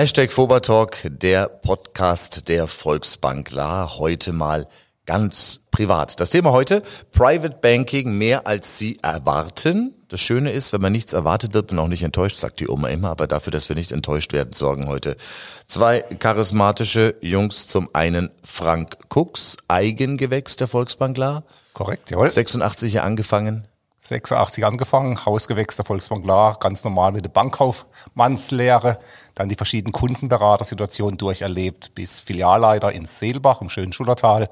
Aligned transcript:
Hashtag 0.00 0.32
Fobertalk, 0.32 1.02
der 1.04 1.46
Podcast 1.46 2.48
der 2.48 2.66
Volksbank 2.68 3.50
La. 3.50 3.98
Heute 3.98 4.32
mal 4.32 4.66
ganz 5.04 5.60
privat. 5.70 6.18
Das 6.20 6.30
Thema 6.30 6.52
heute, 6.52 6.82
Private 7.12 7.58
Banking, 7.60 8.16
mehr 8.16 8.46
als 8.46 8.78
Sie 8.78 8.98
erwarten. 9.02 9.92
Das 10.08 10.22
Schöne 10.22 10.52
ist, 10.52 10.72
wenn 10.72 10.80
man 10.80 10.92
nichts 10.92 11.12
erwartet, 11.12 11.52
wird 11.52 11.70
man 11.70 11.80
auch 11.80 11.88
nicht 11.88 12.02
enttäuscht, 12.02 12.38
sagt 12.38 12.60
die 12.60 12.68
Oma 12.70 12.88
immer. 12.88 13.10
Aber 13.10 13.26
dafür, 13.26 13.50
dass 13.50 13.68
wir 13.68 13.76
nicht 13.76 13.92
enttäuscht 13.92 14.32
werden, 14.32 14.54
sorgen 14.54 14.88
heute 14.88 15.18
zwei 15.66 16.02
charismatische 16.18 17.16
Jungs. 17.20 17.68
Zum 17.68 17.90
einen 17.92 18.30
Frank 18.42 18.96
Cooks, 19.14 19.58
Eigengewächs 19.68 20.56
der 20.56 20.68
Volksbank 20.68 21.18
La. 21.18 21.42
Korrekt, 21.74 22.10
jawohl. 22.10 22.26
86 22.26 22.94
Jahre 22.94 23.06
angefangen, 23.06 23.68
86 24.02 24.64
angefangen, 24.64 25.26
Hausgewächs 25.26 25.76
der 25.76 25.84
Volksbank 25.84 26.24
La, 26.24 26.56
ganz 26.58 26.84
normal 26.84 27.12
mit 27.12 27.24
der 27.24 27.28
Bankkaufmannslehre, 27.28 28.98
dann 29.34 29.50
die 29.50 29.56
verschiedenen 29.56 29.92
Kundenberatersituationen 29.92 31.18
durcherlebt, 31.18 31.94
bis 31.94 32.20
Filialleiter 32.20 32.92
in 32.92 33.04
Seelbach 33.04 33.60
im 33.60 33.68
schönen 33.68 33.92
Schultertal. 33.92 34.48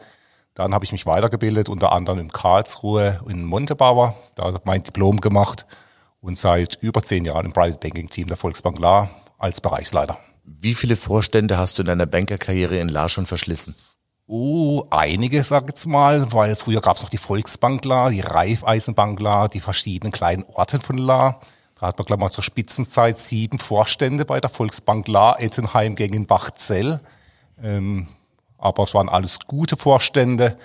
Dann 0.53 0.75
habe 0.75 0.85
ich 0.85 0.93
mich 0.93 1.07
weitergebildet, 1.07 1.71
unter 1.71 1.93
anderem 1.93 2.19
in 2.19 2.31
Karlsruhe 2.31 3.21
in 3.27 3.43
Montebauer, 3.45 4.17
da 4.35 4.45
habe 4.45 4.59
ich 4.59 4.65
mein 4.67 4.83
Diplom 4.83 5.21
gemacht 5.21 5.65
und 6.21 6.37
seit 6.37 6.77
über 6.83 7.03
zehn 7.03 7.25
Jahren 7.25 7.47
im 7.47 7.53
Private 7.55 7.79
Banking 7.79 8.09
Team 8.09 8.29
der 8.29 8.37
Volksbank 8.37 8.79
La 8.79 9.09
als 9.39 9.63
Bereichsleiter. 9.63 10.19
Wie 10.45 10.75
viele 10.75 10.97
Vorstände 10.97 11.57
hast 11.57 11.79
du 11.79 11.83
in 11.83 11.87
deiner 11.87 12.07
Bankerkarriere 12.07 12.79
in 12.79 12.91
La 12.91 13.09
schon 13.09 13.25
verschlissen? 13.25 13.75
Oh, 14.31 14.85
einige, 14.91 15.43
sag 15.43 15.63
ich 15.65 15.69
jetzt 15.71 15.87
mal, 15.87 16.31
weil 16.35 16.55
früher 16.55 16.83
gab 16.83 16.99
es 16.99 17.03
noch 17.03 17.09
die 17.09 17.17
Volksbank 17.17 17.83
La, 17.87 18.11
die 18.11 18.21
Raiffeisenbank 18.21 19.19
La, 19.21 19.49
die 19.49 19.61
verschiedenen 19.61 20.13
kleinen 20.13 20.45
Orte 20.53 20.81
von 20.81 20.99
La. 20.99 21.41
Da 21.81 21.87
hat 21.87 21.99
man, 21.99 22.05
glaube 22.05 22.21
ich, 22.21 22.25
mal 22.25 22.31
zur 22.31 22.45
Spitzenzeit 22.45 23.19
sieben 23.19 23.59
Vorstände 23.59 24.27
bei 24.27 24.39
der 24.39 24.51
Volksbank 24.51 25.09
La, 25.09 25.35
Ettenheim, 25.39 25.95
Gengenbach, 25.95 26.51
Zell. 26.51 27.01
Ähm, 27.63 28.09
aber 28.59 28.83
es 28.83 28.93
waren 28.93 29.09
alles 29.09 29.39
gute 29.47 29.79
Vorstände. 29.79 30.59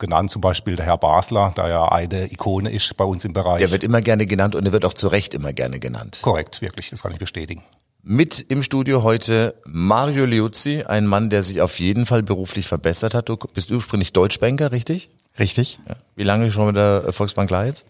Genannt 0.00 0.32
zum 0.32 0.40
Beispiel 0.40 0.74
der 0.74 0.86
Herr 0.86 0.98
Basler, 0.98 1.54
der 1.56 1.68
ja 1.68 1.88
eine 1.88 2.32
Ikone 2.32 2.70
ist 2.70 2.96
bei 2.96 3.04
uns 3.04 3.24
im 3.24 3.32
Bereich. 3.32 3.60
Der 3.60 3.70
wird 3.70 3.84
immer 3.84 4.02
gerne 4.02 4.26
genannt 4.26 4.56
und 4.56 4.66
er 4.66 4.72
wird 4.72 4.84
auch 4.84 4.94
zu 4.94 5.06
Recht 5.06 5.32
immer 5.32 5.52
gerne 5.52 5.78
genannt. 5.78 6.18
Korrekt, 6.22 6.60
wirklich, 6.60 6.90
das 6.90 7.02
kann 7.02 7.12
ich 7.12 7.18
bestätigen. 7.18 7.62
Mit 8.08 8.40
im 8.50 8.62
Studio 8.62 9.02
heute 9.02 9.60
Mario 9.64 10.26
Liuzzi, 10.26 10.84
ein 10.86 11.08
Mann, 11.08 11.28
der 11.28 11.42
sich 11.42 11.60
auf 11.60 11.80
jeden 11.80 12.06
Fall 12.06 12.22
beruflich 12.22 12.68
verbessert 12.68 13.14
hat. 13.14 13.28
Du 13.28 13.36
bist 13.36 13.72
ursprünglich 13.72 14.12
Deutschbanker, 14.12 14.70
richtig? 14.70 15.08
Richtig. 15.40 15.80
Ja. 15.88 15.96
Wie 16.14 16.22
lange 16.22 16.52
schon 16.52 16.68
mit 16.68 16.76
der 16.76 17.12
Volksbank 17.12 17.48
klar 17.48 17.66
jetzt? 17.66 17.84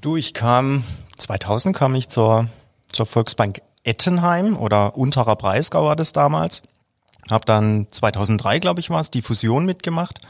Du, 0.00 0.16
ich 0.16 0.32
kam, 0.32 0.84
2000 1.18 1.76
kam 1.76 1.94
ich 1.96 2.08
zur, 2.08 2.48
zur 2.90 3.04
Volksbank 3.04 3.60
Ettenheim 3.84 4.56
oder 4.56 4.96
Unterer 4.96 5.36
Breisgau 5.36 5.84
war 5.84 5.96
das 5.96 6.14
damals. 6.14 6.62
Hab 7.30 7.44
dann 7.44 7.88
2003, 7.90 8.60
glaube 8.60 8.80
ich, 8.80 8.88
war 8.88 9.00
es, 9.00 9.10
die 9.10 9.20
Fusion 9.20 9.66
mitgemacht 9.66 10.22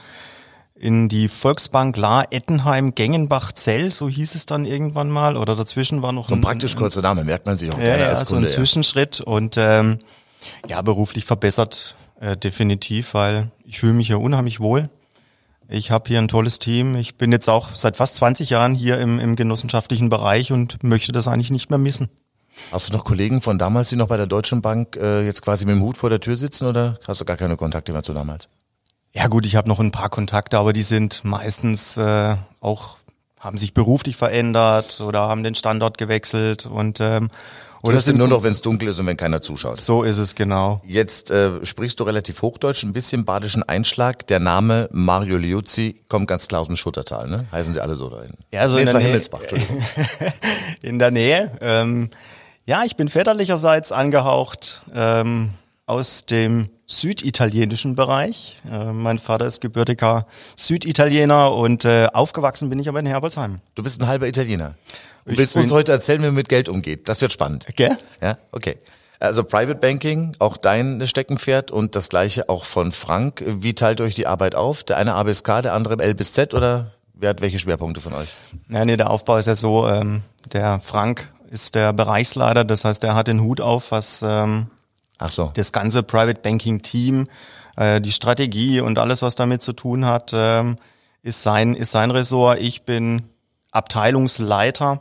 in 0.80 1.08
die 1.08 1.28
Volksbank 1.28 1.96
La 1.96 2.24
Ettenheim 2.30 2.94
Gengenbach 2.94 3.52
Zell, 3.52 3.92
so 3.92 4.08
hieß 4.08 4.34
es 4.34 4.46
dann 4.46 4.64
irgendwann 4.64 5.10
mal, 5.10 5.36
oder 5.36 5.56
dazwischen 5.56 6.02
war 6.02 6.12
noch 6.12 6.28
so 6.28 6.34
ein, 6.34 6.38
ein 6.38 6.42
praktisch 6.42 6.76
kurzer 6.76 7.02
Name, 7.02 7.24
merkt 7.24 7.46
man 7.46 7.56
sich 7.56 7.70
auch 7.70 7.78
ja, 7.78 7.84
gerne 7.84 8.04
ja, 8.04 8.08
als 8.10 8.20
so 8.20 8.34
Kunde. 8.34 8.48
ein 8.48 8.52
Zwischenschritt 8.52 9.20
und 9.20 9.56
ähm, 9.58 9.98
ja, 10.68 10.80
beruflich 10.82 11.24
verbessert 11.24 11.96
äh, 12.20 12.36
definitiv, 12.36 13.14
weil 13.14 13.50
ich 13.64 13.80
fühle 13.80 13.92
mich 13.92 14.06
hier 14.06 14.20
unheimlich 14.20 14.60
wohl. 14.60 14.88
Ich 15.68 15.90
habe 15.90 16.08
hier 16.08 16.18
ein 16.18 16.28
tolles 16.28 16.58
Team. 16.58 16.94
Ich 16.96 17.16
bin 17.16 17.30
jetzt 17.30 17.48
auch 17.48 17.74
seit 17.74 17.96
fast 17.96 18.16
20 18.16 18.48
Jahren 18.48 18.74
hier 18.74 18.98
im, 18.98 19.20
im 19.20 19.36
genossenschaftlichen 19.36 20.08
Bereich 20.08 20.50
und 20.50 20.82
möchte 20.82 21.12
das 21.12 21.28
eigentlich 21.28 21.50
nicht 21.50 21.68
mehr 21.68 21.78
missen. 21.78 22.08
Hast 22.72 22.88
du 22.88 22.96
noch 22.96 23.04
Kollegen 23.04 23.42
von 23.42 23.58
damals, 23.58 23.90
die 23.90 23.96
noch 23.96 24.08
bei 24.08 24.16
der 24.16 24.26
Deutschen 24.26 24.62
Bank 24.62 24.96
äh, 24.96 25.24
jetzt 25.24 25.42
quasi 25.42 25.66
mit 25.66 25.74
dem 25.74 25.82
Hut 25.82 25.98
vor 25.98 26.10
der 26.10 26.20
Tür 26.20 26.36
sitzen 26.36 26.66
oder 26.66 26.98
hast 27.06 27.20
du 27.20 27.24
gar 27.24 27.36
keine 27.36 27.56
Kontakte 27.56 27.92
mehr 27.92 28.02
zu 28.02 28.14
damals? 28.14 28.48
Ja 29.18 29.26
gut, 29.26 29.44
ich 29.46 29.56
habe 29.56 29.68
noch 29.68 29.80
ein 29.80 29.90
paar 29.90 30.10
Kontakte, 30.10 30.58
aber 30.58 30.72
die 30.72 30.84
sind 30.84 31.24
meistens 31.24 31.96
äh, 31.96 32.36
auch 32.60 32.98
haben 33.40 33.58
sich 33.58 33.74
beruflich 33.74 34.16
verändert 34.16 35.00
oder 35.00 35.22
haben 35.22 35.42
den 35.42 35.56
Standort 35.56 35.98
gewechselt 35.98 36.66
und 36.66 37.00
ähm, 37.00 37.28
oder 37.82 37.98
sind 37.98 38.16
nur 38.16 38.28
noch, 38.28 38.44
wenn 38.44 38.52
es 38.52 38.60
dunkel 38.60 38.88
ist 38.88 39.00
und 39.00 39.06
wenn 39.06 39.16
keiner 39.16 39.40
zuschaut. 39.40 39.80
So 39.80 40.04
ist 40.04 40.18
es 40.18 40.36
genau. 40.36 40.82
Jetzt 40.84 41.32
äh, 41.32 41.64
sprichst 41.64 41.98
du 41.98 42.04
relativ 42.04 42.42
Hochdeutsch, 42.42 42.84
ein 42.84 42.92
bisschen 42.92 43.24
badischen 43.24 43.64
Einschlag. 43.64 44.24
Der 44.28 44.38
Name 44.38 44.88
Mario 44.92 45.36
Liuzzi 45.36 45.96
kommt 46.08 46.28
ganz 46.28 46.46
klar 46.46 46.60
aus 46.60 46.68
dem 46.68 46.76
Schuttertal, 46.76 47.28
ne? 47.28 47.46
Heißen 47.50 47.74
sie 47.74 47.80
alle 47.80 47.96
so 47.96 48.08
da 48.10 48.22
hinten? 48.22 48.38
Ja, 48.52 48.68
so 48.68 48.76
nee, 48.76 48.82
in, 48.82 48.86
der 48.86 48.94
Nähe, 48.98 49.06
Himmelsbach, 49.06 49.40
Entschuldigung. 49.40 49.82
in 50.82 50.98
der 51.00 51.10
Nähe. 51.10 51.52
Ähm, 51.60 52.10
ja, 52.66 52.84
ich 52.84 52.94
bin 52.94 53.08
väterlicherseits 53.08 53.90
angehaucht 53.90 54.82
ähm, 54.94 55.54
aus 55.86 56.24
dem 56.26 56.68
süditalienischen 56.88 57.94
Bereich. 57.94 58.60
Äh, 58.68 58.92
mein 58.92 59.18
Vater 59.18 59.46
ist 59.46 59.60
gebürtiger 59.60 60.26
Süditaliener 60.56 61.54
und 61.54 61.84
äh, 61.84 62.08
aufgewachsen 62.12 62.70
bin 62.70 62.80
ich 62.80 62.88
aber 62.88 62.98
in 62.98 63.06
Herbolzheim. 63.06 63.60
Du 63.74 63.82
bist 63.82 64.00
ein 64.00 64.08
halber 64.08 64.26
Italiener. 64.26 64.74
Du 65.26 65.36
willst 65.36 65.54
uns 65.54 65.70
heute 65.70 65.92
erzählen, 65.92 66.22
wie 66.22 66.26
man 66.26 66.34
mit 66.34 66.48
Geld 66.48 66.70
umgeht. 66.70 67.08
Das 67.08 67.20
wird 67.20 67.32
spannend. 67.32 67.66
Gell? 67.76 67.98
Ja, 68.22 68.38
okay. 68.50 68.78
Also 69.20 69.44
Private 69.44 69.74
Banking, 69.74 70.32
auch 70.38 70.56
dein 70.56 71.06
Steckenpferd 71.06 71.70
und 71.70 71.94
das 71.94 72.08
gleiche 72.08 72.48
auch 72.48 72.64
von 72.64 72.92
Frank. 72.92 73.44
Wie 73.46 73.74
teilt 73.74 74.00
euch 74.00 74.14
die 74.14 74.26
Arbeit 74.26 74.54
auf? 74.54 74.84
Der 74.84 74.96
eine 74.96 75.14
ABSK, 75.14 75.62
der 75.62 75.74
andere 75.74 76.02
L 76.02 76.14
bis 76.14 76.32
Z 76.32 76.54
oder 76.54 76.92
wer 77.12 77.30
hat 77.30 77.42
welche 77.42 77.58
Schwerpunkte 77.58 78.00
von 78.00 78.14
euch? 78.14 78.28
Ja, 78.70 78.84
nee, 78.84 78.96
der 78.96 79.10
Aufbau 79.10 79.36
ist 79.36 79.46
ja 79.46 79.56
so, 79.56 79.86
ähm, 79.86 80.22
der 80.52 80.78
Frank 80.78 81.30
ist 81.50 81.74
der 81.74 81.92
Bereichsleiter, 81.92 82.64
das 82.64 82.84
heißt, 82.84 83.02
er 83.04 83.14
hat 83.14 83.26
den 83.26 83.42
Hut 83.42 83.60
auf, 83.60 83.90
was 83.90 84.22
ähm, 84.22 84.68
Ach 85.18 85.30
so. 85.30 85.50
das 85.54 85.72
ganze 85.72 86.02
Private 86.02 86.40
Banking 86.40 86.82
Team, 86.82 87.26
äh, 87.76 88.00
die 88.00 88.12
Strategie 88.12 88.80
und 88.80 88.98
alles, 88.98 89.22
was 89.22 89.34
damit 89.34 89.62
zu 89.62 89.72
tun 89.72 90.04
hat, 90.04 90.32
ähm, 90.32 90.76
ist 91.22 91.42
sein, 91.42 91.74
ist 91.74 91.90
sein 91.90 92.10
Ressort. 92.10 92.60
Ich 92.60 92.82
bin 92.82 93.24
Abteilungsleiter 93.72 95.00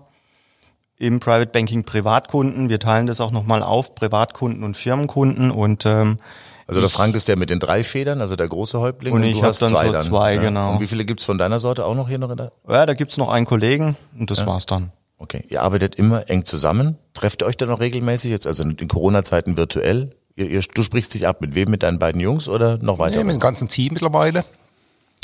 im 0.98 1.20
Private 1.20 1.52
Banking 1.52 1.84
Privatkunden. 1.84 2.70
Wir 2.70 2.80
teilen 2.80 3.08
das 3.08 3.22
auch 3.22 3.32
nochmal 3.32 3.62
auf, 3.62 3.96
Privatkunden 3.96 4.64
und 4.64 4.76
Firmenkunden 4.76 5.52
und 5.52 5.86
ähm, 5.86 6.18
Also 6.66 6.82
der 6.82 6.90
Frank 6.90 7.16
ist 7.16 7.28
der 7.28 7.38
mit 7.38 7.50
den 7.50 7.60
drei 7.60 7.84
Federn, 7.84 8.20
also 8.20 8.36
der 8.36 8.48
große 8.48 8.80
Häuptling. 8.80 9.14
Und 9.14 9.24
ich 9.24 9.34
du 9.34 9.42
hab 9.42 9.50
hast 9.50 9.62
dann 9.62 9.70
zwei 9.70 9.86
so 9.86 9.92
dann. 9.92 10.02
zwei, 10.02 10.36
ja. 10.36 10.42
genau. 10.42 10.74
Und 10.74 10.80
wie 10.82 10.88
viele 10.88 11.06
gibt's 11.06 11.24
von 11.24 11.38
deiner 11.38 11.60
Sorte 11.60 11.86
auch 11.86 11.96
noch 11.96 12.10
hier 12.10 12.18
noch 12.18 12.32
in 12.32 12.38
der? 12.38 12.52
ja, 12.68 12.86
da 12.86 12.94
gibt's 12.94 13.18
noch 13.18 13.30
einen 13.30 13.46
Kollegen 13.46 13.96
und 14.18 14.32
das 14.32 14.46
war's 14.46 14.66
dann. 14.66 14.92
Okay. 15.18 15.44
Ihr 15.50 15.62
arbeitet 15.62 15.96
immer 15.96 16.30
eng 16.30 16.46
zusammen. 16.46 16.98
Trefft 17.14 17.42
ihr 17.42 17.48
euch 17.48 17.58
dann 17.58 17.70
noch 17.70 17.80
regelmäßig 17.80 18.32
jetzt, 18.32 18.46
also 18.48 18.64
in 18.64 18.88
Corona-Zeiten 18.88 19.58
virtuell? 19.58 20.16
Ihr, 20.36 20.48
ihr, 20.48 20.62
du 20.62 20.84
sprichst 20.84 21.14
dich 21.14 21.28
ab 21.28 21.42
mit 21.42 21.56
wem? 21.56 21.72
Mit 21.72 21.84
deinen 21.84 21.98
beiden 21.98 22.22
Jungs 22.22 22.48
oder 22.48 22.78
noch 22.78 23.00
weiter? 23.00 23.18
Nee, 23.18 23.24
mit 23.24 23.36
dem 23.36 23.40
ganzen 23.40 23.68
Team 23.68 23.94
mittlerweile. 23.94 24.46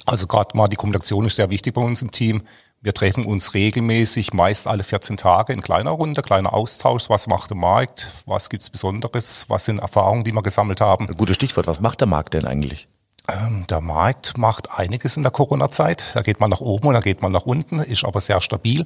Also 0.06 0.26
gerade 0.28 0.58
mal 0.58 0.68
die 0.68 0.76
Kommunikation 0.76 1.26
ist 1.26 1.36
sehr 1.36 1.50
wichtig 1.50 1.76
bei 1.76 1.81
uns 1.81 2.02
im 2.02 2.12
Team. 2.12 2.42
Wir 2.81 2.94
treffen 2.94 3.26
uns 3.26 3.54
regelmäßig, 3.54 4.34
meist 4.34 4.68
alle 4.68 4.84
14 4.84 5.16
Tage 5.16 5.54
in 5.54 5.62
kleiner 5.62 5.92
Runde, 5.92 6.22
kleiner 6.22 6.52
Austausch. 6.54 7.10
Was 7.10 7.28
macht 7.28 7.52
der 7.52 7.58
Markt? 7.58 8.08
Was 8.25 8.50
gibt's 8.50 8.70
Besonderes? 8.70 9.46
Was 9.48 9.66
sind 9.66 9.80
Erfahrungen, 9.80 10.25
die 10.25 10.34
wir 10.34 10.42
gesammelt 10.42 10.81
haben? 10.81 11.07
Gutes 11.07 11.38
Stichwort. 11.38 11.68
Was 11.68 11.80
macht 11.80 12.01
der 12.01 12.07
Markt 12.07 12.34
denn 12.34 12.45
eigentlich? 12.45 12.90
Ähm, 13.31 13.66
der 13.69 13.80
Markt 13.80 14.38
macht 14.38 14.78
einiges 14.78 15.16
in 15.16 15.24
der 15.24 15.31
Corona-Zeit. 15.31 16.12
Da 16.13 16.24
geht 16.24 16.42
man 16.42 16.50
nach 16.50 16.60
oben 16.60 16.88
und 16.88 16.94
da 16.94 17.00
geht 17.00 17.22
man 17.22 17.31
nach 17.31 17.45
unten, 17.45 17.80
ist 17.80 18.04
aber 18.04 18.19
sehr 18.19 18.42
stabil. 18.42 18.86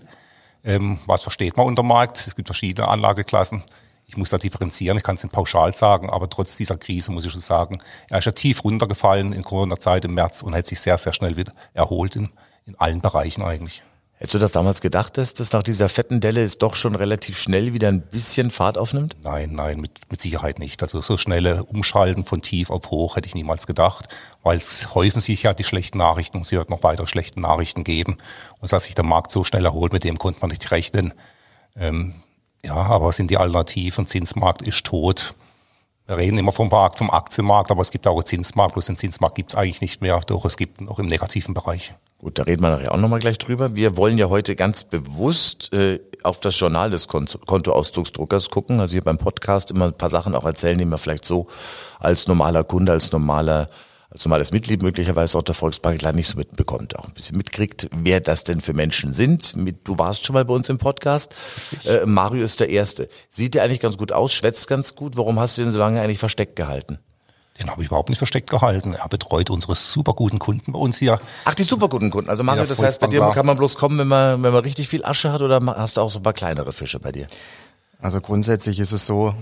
Ähm, 0.64 1.00
was 1.06 1.24
versteht 1.24 1.58
man 1.58 1.68
unter 1.68 1.84
Markt? 1.84 2.26
Es 2.26 2.36
gibt 2.36 2.48
verschiedene 2.48 2.88
Anlageklassen. 2.88 3.64
Ich 4.06 4.16
muss 4.16 4.30
da 4.30 4.38
differenzieren, 4.38 4.98
ich 4.98 5.04
kann 5.04 5.16
es 5.16 5.24
nicht 5.24 5.34
pauschal 5.34 5.76
sagen, 5.76 6.10
aber 6.10 6.30
trotz 6.30 6.56
dieser 6.56 6.78
Krise 6.78 7.12
muss 7.12 7.26
ich 7.26 7.32
schon 7.32 7.42
sagen, 7.42 7.80
er 8.10 8.20
ist 8.20 8.26
ja 8.26 8.32
tief 8.32 8.64
runtergefallen 8.64 9.34
in 9.34 9.44
Corona-Zeit 9.44 10.06
im 10.06 10.14
März 10.14 10.44
und 10.44 10.56
hat 10.56 10.66
sich 10.66 10.80
sehr, 10.80 10.98
sehr 10.98 11.12
schnell 11.12 11.36
wieder 11.36 11.52
erholt 11.74 12.16
in, 12.16 12.32
in 12.66 12.80
allen 12.80 13.02
Bereichen 13.02 13.44
eigentlich. 13.44 13.84
Hättest 14.20 14.34
du 14.34 14.40
das 14.40 14.52
damals 14.52 14.82
gedacht, 14.82 15.20
dass 15.20 15.36
das 15.36 15.54
nach 15.54 15.62
dieser 15.62 15.90
fetten 15.90 16.20
Delle 16.20 16.42
es 16.42 16.58
doch 16.58 16.76
schon 16.76 16.96
relativ 16.96 17.38
schnell 17.38 17.74
wieder 17.74 17.88
ein 17.90 18.02
bisschen 18.02 18.50
Fahrt 18.50 18.76
aufnimmt? 18.76 19.16
Nein, 19.22 19.52
nein, 19.54 19.80
mit, 19.80 19.92
mit 20.10 20.20
Sicherheit 20.20 20.58
nicht. 20.58 20.82
Also 20.82 21.02
so 21.02 21.18
schnelle 21.18 21.64
Umschalten 21.66 22.26
von 22.26 22.42
tief 22.42 22.72
auf 22.72 22.90
hoch 22.90 23.16
hätte 23.16 23.28
ich 23.28 23.36
niemals 23.36 23.68
gedacht, 23.68 24.10
weil 24.42 24.58
es 24.58 24.96
häufen 24.96 25.22
sich 25.22 25.44
ja 25.44 25.54
die 25.54 25.64
schlechten 25.64 26.00
Nachrichten 26.00 26.38
und 26.38 26.48
es 26.48 26.52
wird 26.52 26.72
noch 26.72 26.82
weitere 26.82 27.06
schlechte 27.06 27.40
Nachrichten 27.40 27.84
geben. 27.84 28.18
Und 28.60 28.74
dass 28.74 28.86
sich 28.86 28.96
der 28.96 29.06
Markt 29.06 29.32
so 29.32 29.44
schnell 29.44 29.66
erholt, 29.66 29.94
mit 29.94 30.04
dem 30.04 30.18
konnte 30.18 30.42
man 30.42 30.50
nicht 30.50 30.72
rechnen. 30.72 31.14
Ähm, 31.76 32.16
ja, 32.66 32.74
aber 32.74 33.12
sind 33.12 33.30
die 33.30 33.38
Alternativen, 33.38 34.08
Zinsmarkt 34.08 34.64
ist 34.64 34.84
tot. 34.84 35.36
Wir 36.08 36.16
reden 36.16 36.38
immer 36.38 36.54
vom 36.54 36.70
Markt, 36.70 37.00
vom 37.00 37.12
Aktienmarkt, 37.12 37.70
aber 37.70 37.82
es 37.82 37.92
gibt 37.92 38.08
auch 38.08 38.16
einen 38.16 38.26
Zinsmarkt. 38.26 38.74
Bloß 38.74 38.86
den 38.86 38.96
Zinsmarkt 38.96 39.36
gibt 39.36 39.52
es 39.52 39.58
eigentlich 39.58 39.82
nicht 39.82 40.02
mehr, 40.02 40.18
doch 40.26 40.46
es 40.46 40.56
gibt 40.56 40.80
noch 40.80 41.00
im 41.00 41.08
negativen 41.08 41.54
Bereich. 41.54 41.94
Gut, 42.20 42.40
da 42.40 42.44
reden 42.44 42.62
wir 42.62 42.70
nachher 42.70 42.94
auch 42.94 42.98
nochmal 42.98 43.20
gleich 43.20 43.38
drüber. 43.38 43.76
Wir 43.76 43.98
wollen 43.98 44.18
ja 44.18 44.30
heute 44.30 44.56
ganz 44.56 44.86
bewusst 44.86 45.72
äh, 45.74 46.00
auf 46.24 46.40
das 46.40 46.58
Journal 46.58 46.90
des 46.90 47.10
Kontoauszugsdruckers 47.10 48.50
gucken. 48.50 48.80
Also 48.80 48.94
hier 48.94 49.04
beim 49.04 49.18
Podcast 49.18 49.70
immer 49.70 49.86
ein 49.86 49.98
paar 49.98 50.10
Sachen 50.10 50.34
auch 50.34 50.46
erzählen, 50.46 50.78
die 50.78 50.86
man 50.86 50.98
vielleicht 50.98 51.26
so 51.26 51.48
als 52.00 52.28
normaler 52.28 52.64
Kunde, 52.64 52.94
als 52.94 53.12
normaler 53.12 53.70
als 54.10 54.24
normales 54.26 54.52
Mitglied 54.52 54.82
möglicherweise 54.82 55.38
auch 55.38 55.44
der 55.44 55.56
Volksbank 55.56 56.02
leider 56.02 56.16
nicht 56.16 56.30
so 56.30 56.38
mitbekommt, 56.38 56.98
auch 56.98 57.06
ein 57.06 57.14
bisschen 57.14 57.38
mitkriegt, 57.38 57.90
wer 57.94 58.22
das 58.22 58.44
denn 58.44 58.62
für 58.62 58.74
Menschen 58.74 59.14
sind. 59.14 59.54
Du 59.84 60.00
warst 60.00 60.26
schon 60.26 60.34
mal 60.34 60.46
bei 60.46 60.54
uns 60.54 60.70
im 60.70 60.78
Podcast. 60.78 61.36
Äh, 61.86 62.06
Mario 62.06 62.44
ist 62.44 62.60
der 62.60 62.70
Erste. 62.70 63.10
Sieht 63.30 63.56
der 63.56 63.64
eigentlich 63.64 63.82
ganz 63.82 63.98
gut 63.98 64.12
aus, 64.12 64.34
schwätzt 64.34 64.68
ganz 64.68 64.96
gut. 64.96 65.18
Warum 65.18 65.40
hast 65.40 65.58
du 65.58 65.64
den 65.64 65.72
so 65.72 65.80
lange 65.80 66.02
eigentlich 66.02 66.20
versteckt 66.20 66.56
gehalten? 66.56 67.00
Den 67.60 67.72
habe 67.72 67.82
ich 67.82 67.88
überhaupt 67.88 68.10
nicht 68.10 68.20
versteckt 68.20 68.50
gehalten. 68.50 68.94
Er 68.94 69.10
betreut 69.10 69.50
unsere 69.50 69.76
super 69.76 70.14
guten 70.14 70.38
Kunden 70.38 70.74
bei 70.74 70.80
uns 70.80 71.00
hier. 71.00 71.20
Ach, 71.44 71.56
die 71.56 71.64
super 71.64 71.90
guten 71.90 72.12
Kunden. 72.12 72.30
Also 72.30 72.44
Mario, 72.44 72.66
das 72.66 72.82
heißt, 72.82 73.00
bei 73.00 73.08
dir 73.08 73.20
kann 73.32 73.48
man 73.48 73.58
bloß 73.58 73.76
kommen, 73.76 73.98
wenn 73.98 74.08
man, 74.08 74.44
wenn 74.44 74.54
man 74.54 74.64
richtig 74.64 74.88
viel 74.88 75.04
Asche 75.04 75.32
hat 75.32 75.42
oder 75.42 75.60
hast 75.76 75.98
du 75.98 76.02
auch 76.02 76.10
so 76.10 76.20
ein 76.20 76.24
paar 76.24 76.34
kleinere 76.34 76.72
Fische 76.72 77.00
bei 77.00 77.12
dir? 77.12 77.28
Also 78.00 78.22
grundsätzlich 78.22 78.80
ist 78.80 78.92
es 78.92 79.08
so, 79.08 79.34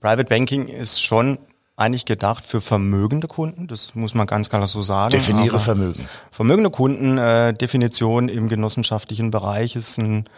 Private 0.00 0.24
Banking 0.24 0.66
ist 0.66 1.00
schon 1.00 1.38
eigentlich 1.80 2.04
gedacht 2.04 2.44
für 2.44 2.60
vermögende 2.60 3.26
Kunden, 3.26 3.66
das 3.66 3.94
muss 3.94 4.14
man 4.14 4.26
ganz 4.26 4.50
klar 4.50 4.66
so 4.66 4.82
sagen. 4.82 5.10
Definiere 5.10 5.50
Aber 5.50 5.58
Vermögen. 5.58 6.08
Vermögende 6.30 6.70
Kunden, 6.70 7.18
äh, 7.18 7.54
Definition 7.54 8.28
im 8.28 8.48
genossenschaftlichen 8.48 9.30
Bereich 9.30 9.76
ist 9.76 9.98
ein 9.98 10.28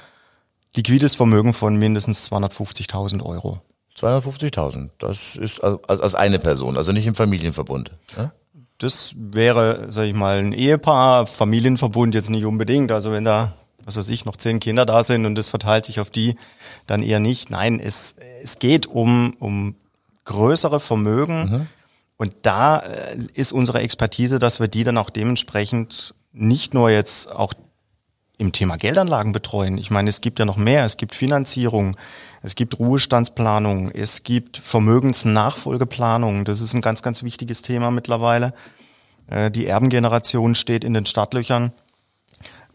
liquides 0.75 1.17
Vermögen 1.17 1.53
von 1.53 1.77
mindestens 1.77 2.31
250.000 2.31 3.23
Euro. 3.23 3.61
250.000, 3.99 4.91
das 4.99 5.37
ist 5.37 5.61
als, 5.61 6.01
als 6.01 6.15
eine 6.15 6.39
Person, 6.39 6.77
also 6.77 6.93
nicht 6.93 7.07
im 7.07 7.15
Familienverbund. 7.15 7.91
Ja? 8.17 8.33
Das 8.79 9.15
wäre, 9.17 9.87
sag 9.91 10.05
ich 10.05 10.15
mal, 10.15 10.39
ein 10.39 10.53
Ehepaar, 10.53 11.27
Familienverbund 11.27 12.15
jetzt 12.15 12.31
nicht 12.31 12.45
unbedingt. 12.45 12.91
Also 12.91 13.13
wenn 13.13 13.25
da, 13.25 13.53
was 13.85 13.97
weiß 13.97 14.09
ich, 14.09 14.25
noch 14.25 14.37
zehn 14.37 14.61
Kinder 14.61 14.87
da 14.87 15.03
sind 15.03 15.27
und 15.27 15.35
das 15.35 15.51
verteilt 15.51 15.85
sich 15.87 16.01
auf 16.01 16.11
die, 16.11 16.37
dann 16.87 17.03
eher 17.03 17.21
nicht. 17.21 17.51
Nein, 17.51 17.79
es, 17.79 18.17
es 18.43 18.59
geht 18.59 18.87
um, 18.87 19.37
um 19.39 19.77
größere 20.25 20.81
Vermögen. 20.81 21.51
Mhm. 21.51 21.67
Und 22.17 22.35
da 22.43 22.79
äh, 22.79 23.17
ist 23.35 23.53
unsere 23.53 23.81
Expertise, 23.81 24.39
dass 24.39 24.61
wir 24.61 24.69
die 24.69 24.85
dann 24.85 24.99
auch 24.99 25.11
dementsprechend 25.11 26.15
nicht 26.33 26.75
nur 26.75 26.91
jetzt 26.91 27.31
auch 27.31 27.55
im 28.39 28.53
Thema 28.53 28.77
Geldanlagen 28.77 29.33
betreuen. 29.33 29.79
Ich 29.79 29.91
meine, 29.91 30.09
es 30.09 30.21
gibt 30.21 30.39
ja 30.39 30.45
noch 30.45 30.57
mehr. 30.57 30.85
Es 30.85 30.97
gibt 30.97 31.15
Finanzierung, 31.15 31.97
es 32.43 32.55
gibt 32.55 32.79
Ruhestandsplanung, 32.79 33.91
es 33.91 34.23
gibt 34.23 34.57
Vermögensnachfolgeplanung. 34.57 36.45
Das 36.45 36.61
ist 36.61 36.75
ein 36.75 36.81
ganz, 36.81 37.03
ganz 37.03 37.23
wichtiges 37.23 37.63
Thema 37.63 37.91
mittlerweile. 37.91 38.55
Äh, 39.29 39.51
die 39.51 39.67
Erbengeneration 39.67 40.55
steht 40.55 40.85
in 40.85 40.95
den 40.95 41.07
Startlöchern. 41.07 41.73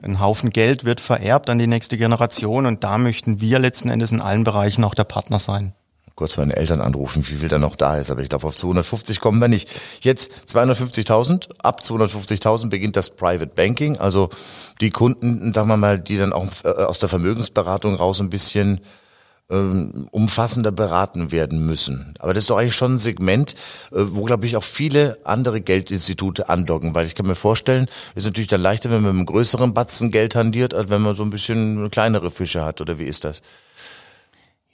Ein 0.01 0.19
Haufen 0.19 0.51
Geld 0.51 0.85
wird 0.85 1.01
vererbt 1.01 1.49
an 1.49 1.57
die 1.57 1.67
nächste 1.67 1.97
Generation 1.97 2.67
und 2.67 2.83
da 2.83 2.97
möchten 2.97 3.41
wir 3.41 3.57
letzten 3.57 3.89
Endes 3.89 4.11
in 4.11 4.21
allen 4.21 4.43
Bereichen 4.43 4.83
auch 4.83 4.93
der 4.93 5.05
Partner 5.05 5.39
sein 5.39 5.73
kurz 6.17 6.35
meine 6.35 6.55
Eltern 6.57 6.81
anrufen, 6.81 7.25
wie 7.27 7.35
viel 7.35 7.47
da 7.47 7.59
noch 7.59 7.75
da 7.75 7.95
ist. 7.95 8.09
Aber 8.09 8.21
ich 8.21 8.29
glaube, 8.29 8.47
auf 8.47 8.57
250 8.57 9.19
kommen 9.19 9.39
wir 9.39 9.47
nicht. 9.47 9.69
Jetzt 10.01 10.31
250.000. 10.47 11.47
Ab 11.59 11.81
250.000 11.81 12.69
beginnt 12.69 12.95
das 12.95 13.11
Private 13.11 13.51
Banking. 13.55 13.97
Also 13.99 14.29
die 14.81 14.89
Kunden, 14.89 15.53
sagen 15.53 15.69
wir 15.69 15.77
mal, 15.77 15.99
die 15.99 16.17
dann 16.17 16.33
auch 16.33 16.47
äh, 16.63 16.69
aus 16.69 16.97
der 16.97 17.07
Vermögensberatung 17.07 17.93
raus 17.93 18.19
ein 18.19 18.31
bisschen 18.31 18.81
ähm, 19.51 20.07
umfassender 20.09 20.71
beraten 20.71 21.31
werden 21.31 21.67
müssen. 21.67 22.15
Aber 22.17 22.33
das 22.33 22.43
ist 22.43 22.49
doch 22.49 22.57
eigentlich 22.57 22.75
schon 22.75 22.95
ein 22.95 22.99
Segment, 22.99 23.53
äh, 23.91 23.97
wo, 23.99 24.23
glaube 24.23 24.47
ich, 24.47 24.57
auch 24.57 24.63
viele 24.63 25.19
andere 25.23 25.61
Geldinstitute 25.61 26.49
andocken, 26.49 26.95
weil 26.95 27.05
ich 27.05 27.13
kann 27.13 27.27
mir 27.27 27.35
vorstellen, 27.35 27.85
ist 28.15 28.25
natürlich 28.25 28.47
dann 28.49 28.61
leichter, 28.61 28.89
wenn 28.89 29.03
man 29.03 29.11
mit 29.11 29.19
einem 29.19 29.25
größeren 29.27 29.75
Batzen 29.75 30.09
Geld 30.09 30.33
handiert, 30.33 30.73
als 30.73 30.89
wenn 30.89 31.03
man 31.03 31.13
so 31.13 31.23
ein 31.23 31.29
bisschen 31.29 31.91
kleinere 31.91 32.31
Fische 32.31 32.65
hat, 32.65 32.81
oder 32.81 32.97
wie 32.97 33.05
ist 33.05 33.23
das? 33.23 33.43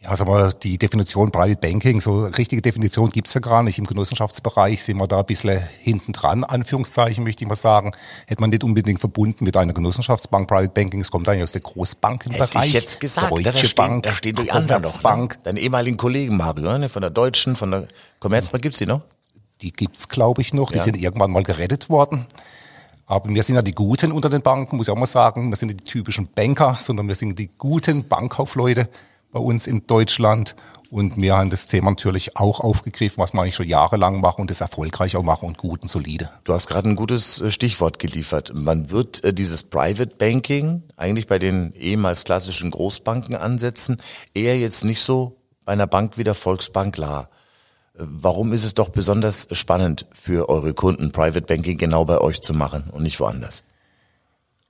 Ja, 0.03 0.17
sag 0.17 0.27
mal, 0.27 0.51
die 0.51 0.77
Definition 0.77 1.31
Private 1.31 1.55
Banking, 1.55 2.01
so 2.01 2.25
richtige 2.25 2.61
Definition 2.61 3.09
gibt's 3.09 3.33
ja 3.35 3.39
gar 3.39 3.63
nicht. 3.63 3.79
Im 3.79 3.85
Genossenschaftsbereich 3.85 4.83
sind 4.83 4.97
wir 4.97 5.07
da 5.07 5.19
ein 5.19 5.25
bisschen 5.25 5.61
hinten 5.79 6.11
dran, 6.11 6.43
Anführungszeichen 6.43 7.23
möchte 7.23 7.45
ich 7.45 7.47
mal 7.47 7.55
sagen. 7.55 7.91
Hätte 8.27 8.41
man 8.41 8.49
nicht 8.49 8.65
unbedingt 8.65 8.99
verbunden 8.99 9.45
mit 9.45 9.55
einer 9.55 9.71
Genossenschaftsbank 9.71 10.49
Private 10.49 10.73
Banking, 10.73 10.99
es 10.99 11.09
kommt 11.09 11.29
eigentlich 11.29 11.43
aus 11.43 11.53
der 11.53 11.61
Großbankenbereich. 11.61 12.53
Hätte 12.53 12.67
ich 12.67 12.73
jetzt 12.73 12.99
gesagt, 12.99 13.31
Deutsche 13.31 13.43
da, 13.43 13.57
steht, 13.57 13.75
Bank, 13.75 14.03
da 14.03 14.13
stehen 14.13 14.35
die 14.35 14.51
anderen 14.51 14.81
noch. 14.81 15.01
Ne? 15.01 15.29
Deine 15.43 15.61
ehemaligen 15.61 15.95
Kollegen, 15.95 16.35
Mario, 16.35 16.77
ne? 16.77 16.89
von 16.89 17.01
der 17.01 17.11
Deutschen, 17.11 17.55
von 17.55 17.71
der 17.71 17.87
Commerzbank, 18.19 18.61
gibt's 18.61 18.79
die 18.79 18.85
noch? 18.85 19.01
Die 19.61 19.71
gibt's, 19.71 20.09
glaube 20.09 20.41
ich, 20.41 20.53
noch. 20.53 20.71
Die 20.71 20.79
ja. 20.79 20.83
sind 20.83 20.97
irgendwann 20.97 21.31
mal 21.31 21.43
gerettet 21.43 21.89
worden. 21.89 22.25
Aber 23.05 23.29
wir 23.29 23.43
sind 23.43 23.55
ja 23.55 23.61
die 23.61 23.73
Guten 23.73 24.11
unter 24.11 24.29
den 24.29 24.41
Banken, 24.41 24.75
muss 24.75 24.87
ich 24.87 24.91
auch 24.91 24.97
mal 24.97 25.05
sagen. 25.05 25.49
Wir 25.49 25.55
sind 25.55 25.69
nicht 25.69 25.81
die 25.81 25.85
typischen 25.85 26.27
Banker, 26.27 26.77
sondern 26.77 27.07
wir 27.07 27.15
sind 27.15 27.39
die 27.39 27.49
guten 27.57 28.05
Bankkaufleute 28.05 28.89
bei 29.33 29.39
uns 29.39 29.67
in 29.67 29.85
Deutschland. 29.85 30.55
Und 30.89 31.19
wir 31.19 31.35
haben 31.35 31.49
das 31.49 31.65
Thema 31.65 31.89
natürlich 31.89 32.37
auch 32.37 32.59
aufgegriffen, 32.59 33.17
was 33.17 33.33
wir 33.33 33.41
eigentlich 33.41 33.55
schon 33.55 33.67
jahrelang 33.67 34.21
machen 34.21 34.41
und 34.41 34.51
das 34.51 34.61
erfolgreich 34.61 35.15
auch 35.15 35.23
machen 35.23 35.47
und 35.47 35.57
gut 35.57 35.81
und 35.81 35.87
solide. 35.87 36.29
Du 36.43 36.53
hast 36.53 36.67
gerade 36.67 36.87
ein 36.87 36.95
gutes 36.95 37.41
äh, 37.41 37.49
Stichwort 37.49 37.97
geliefert. 37.97 38.51
Man 38.53 38.91
wird 38.91 39.23
äh, 39.23 39.33
dieses 39.33 39.63
Private 39.63 40.15
Banking 40.15 40.83
eigentlich 40.95 41.25
bei 41.25 41.39
den 41.39 41.73
ehemals 41.73 42.25
klassischen 42.25 42.69
Großbanken 42.69 43.35
ansetzen, 43.35 43.97
eher 44.35 44.57
jetzt 44.59 44.85
nicht 44.85 45.01
so 45.01 45.37
bei 45.65 45.73
einer 45.73 45.87
Bank 45.87 46.19
wie 46.19 46.23
der 46.23 46.35
Volksbank 46.35 46.95
La. 46.97 47.21
Äh, 47.97 48.03
warum 48.05 48.53
ist 48.53 48.63
es 48.63 48.75
doch 48.75 48.89
besonders 48.89 49.47
spannend 49.51 50.05
für 50.13 50.47
eure 50.47 50.75
Kunden, 50.75 51.11
Private 51.11 51.41
Banking 51.41 51.79
genau 51.79 52.05
bei 52.05 52.19
euch 52.19 52.41
zu 52.41 52.53
machen 52.53 52.91
und 52.91 53.01
nicht 53.01 53.19
woanders? 53.19 53.63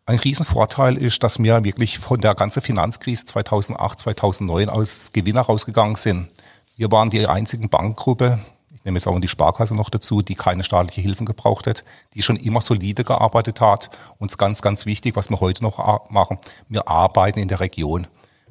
Ein 0.05 0.19
Riesenvorteil 0.19 0.97
ist, 0.97 1.23
dass 1.23 1.39
wir 1.39 1.63
wirklich 1.63 1.97
von 1.97 2.19
der 2.19 2.35
ganzen 2.35 2.61
Finanzkrise 2.61 3.23
2008, 3.23 3.99
2009 3.99 4.67
als 4.67 5.13
Gewinner 5.13 5.41
rausgegangen 5.41 5.95
sind. 5.95 6.27
Wir 6.75 6.91
waren 6.91 7.09
die 7.09 7.25
einzigen 7.25 7.69
Bankgruppe, 7.69 8.39
ich 8.75 8.83
nehme 8.83 8.97
jetzt 8.97 9.07
auch 9.07 9.17
die 9.21 9.29
Sparkasse 9.29 9.75
noch 9.75 9.89
dazu, 9.89 10.21
die 10.21 10.35
keine 10.35 10.65
staatliche 10.65 10.99
Hilfen 10.99 11.25
gebraucht 11.25 11.67
hat, 11.67 11.85
die 12.15 12.21
schon 12.21 12.35
immer 12.35 12.59
solide 12.59 13.05
gearbeitet 13.05 13.61
hat. 13.61 13.91
Uns 14.17 14.37
ganz, 14.37 14.61
ganz 14.61 14.85
wichtig, 14.85 15.15
was 15.15 15.29
wir 15.29 15.39
heute 15.39 15.63
noch 15.63 16.09
machen, 16.09 16.37
wir 16.67 16.89
arbeiten 16.89 17.39
in 17.39 17.47
der 17.47 17.61
Region. 17.61 18.07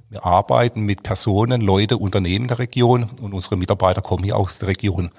Wir 0.08 0.25
arbeiten 0.25 0.81
mit 0.81 1.02
Personen, 1.02 1.60
Leute, 1.60 1.98
Unternehmen 1.98 2.48
der 2.48 2.60
Region 2.60 3.10
und 3.20 3.34
unsere 3.34 3.58
Mitarbeiter 3.58 4.00
kommen 4.00 4.25
hier 4.25 4.38
aus 4.38 4.58
der 4.58 4.69
Region. 4.69 5.10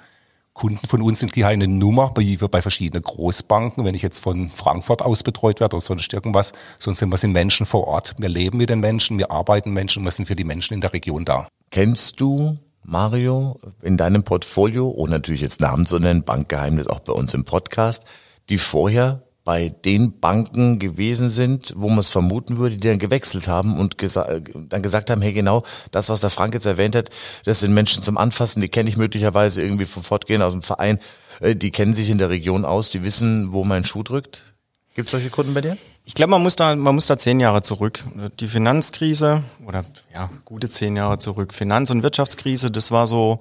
Kunden 0.54 0.88
von 0.88 1.02
uns 1.02 1.20
sind 1.20 1.34
keine 1.34 1.68
Nummer, 1.68 2.12
wir 2.40 2.48
bei 2.48 2.62
verschiedenen 2.62 3.04
Großbanken, 3.04 3.86
wenn 3.86 3.96
ich 3.96 4.04
jetzt 4.04 4.20
von 4.20 4.52
Frankfurt 4.52 5.02
aus 5.02 5.24
betreut 5.24 5.60
werde 5.60 5.76
oder 5.76 5.84
sonst 5.84 6.14
irgendwas, 6.14 6.54
sondern 6.78 6.98
sind 6.98 7.10
wir 7.10 7.18
sind 7.18 7.32
Menschen 7.32 7.66
vor 7.66 7.88
Ort. 7.88 8.14
Wir 8.20 8.30
leben 8.30 8.60
mit 8.60 8.70
den 8.70 8.80
Menschen, 8.80 9.18
wir 9.18 9.32
arbeiten 9.32 9.72
Menschen 9.72 10.04
wir 10.04 10.12
sind 10.12 10.26
für 10.26 10.36
die 10.36 10.44
Menschen 10.44 10.76
in 10.76 10.82
der 10.82 10.94
Region 10.94 11.26
da. 11.26 11.48
Kennst 11.72 12.22
du 12.22 12.60
Mario 12.84 13.60
in 13.82 13.98
deinem 13.98 14.24
Portfolio, 14.24 14.90
ohne 14.90 15.14
natürlich 15.14 15.42
jetzt 15.42 15.60
Namen 15.60 15.86
zu 15.86 16.00
nennen, 16.00 16.24
Bankgeheimnis 16.24 16.88
auch 16.88 17.00
bei 17.00 17.14
uns 17.14 17.34
im 17.34 17.46
Podcast, 17.46 18.06
die 18.50 18.58
vorher 18.58 19.24
bei 19.44 19.70
den 19.70 20.20
Banken 20.20 20.80
gewesen 20.80 21.28
sind, 21.28 21.74
wo 21.76 21.90
man 21.90 22.00
es 22.00 22.10
vermuten 22.10 22.58
würde, 22.58 22.78
die 22.78 22.88
dann 22.88 23.00
gewechselt 23.00 23.48
haben 23.48 23.78
und 23.78 23.98
gesa 23.98 24.40
dann 24.40 24.82
gesagt 24.82 25.10
haben, 25.10 25.22
hey 25.22 25.34
genau, 25.34 25.64
das, 25.92 26.10
was 26.10 26.22
der 26.22 26.30
Frank 26.30 26.54
jetzt 26.54 26.66
erwähnt 26.66 26.96
hat, 26.96 27.10
das 27.44 27.60
sind 27.60 27.74
Menschen 27.74 28.04
zum 28.04 28.18
Anfassen, 28.18 28.62
die 28.62 28.70
kenne 28.70 28.90
ich 28.90 28.98
möglicherweise 28.98 29.62
irgendwie 29.62 29.86
vom 29.86 30.04
Fortgehen 30.04 30.42
aus 30.42 30.54
dem 30.54 30.62
Verein, 30.62 31.00
äh, 31.42 31.56
die 31.56 31.72
kennen 31.72 31.94
sich 31.94 32.10
in 32.10 32.18
der 32.18 32.30
Region 32.30 32.64
aus, 32.64 32.90
die 32.90 33.04
wissen, 33.04 33.52
wo 33.52 33.64
mein 33.64 33.84
Schuh 33.84 34.04
drückt. 34.04 34.54
Gibt 34.96 35.08
es 35.08 35.12
solche 35.12 35.30
Kunden 35.30 35.54
bei 35.54 35.62
dir? 35.62 35.78
Ich 36.06 36.14
glaube, 36.14 36.32
man 36.32 36.44
muss 36.44 36.56
da, 36.56 36.76
man 36.76 36.96
muss 36.96 37.08
da 37.08 37.18
zehn 37.18 37.40
Jahre 37.40 37.64
zurück. 37.64 38.04
Die 38.40 38.48
Finanzkrise 38.48 39.44
oder 39.66 39.86
ja, 40.14 40.30
gute 40.46 40.70
zehn 40.70 40.96
Jahre 40.96 41.18
zurück. 41.18 41.54
Finanz- 41.54 41.90
und 41.90 42.04
Wirtschaftskrise, 42.04 42.72
das 42.72 42.92
war 42.92 43.08
so 43.08 43.40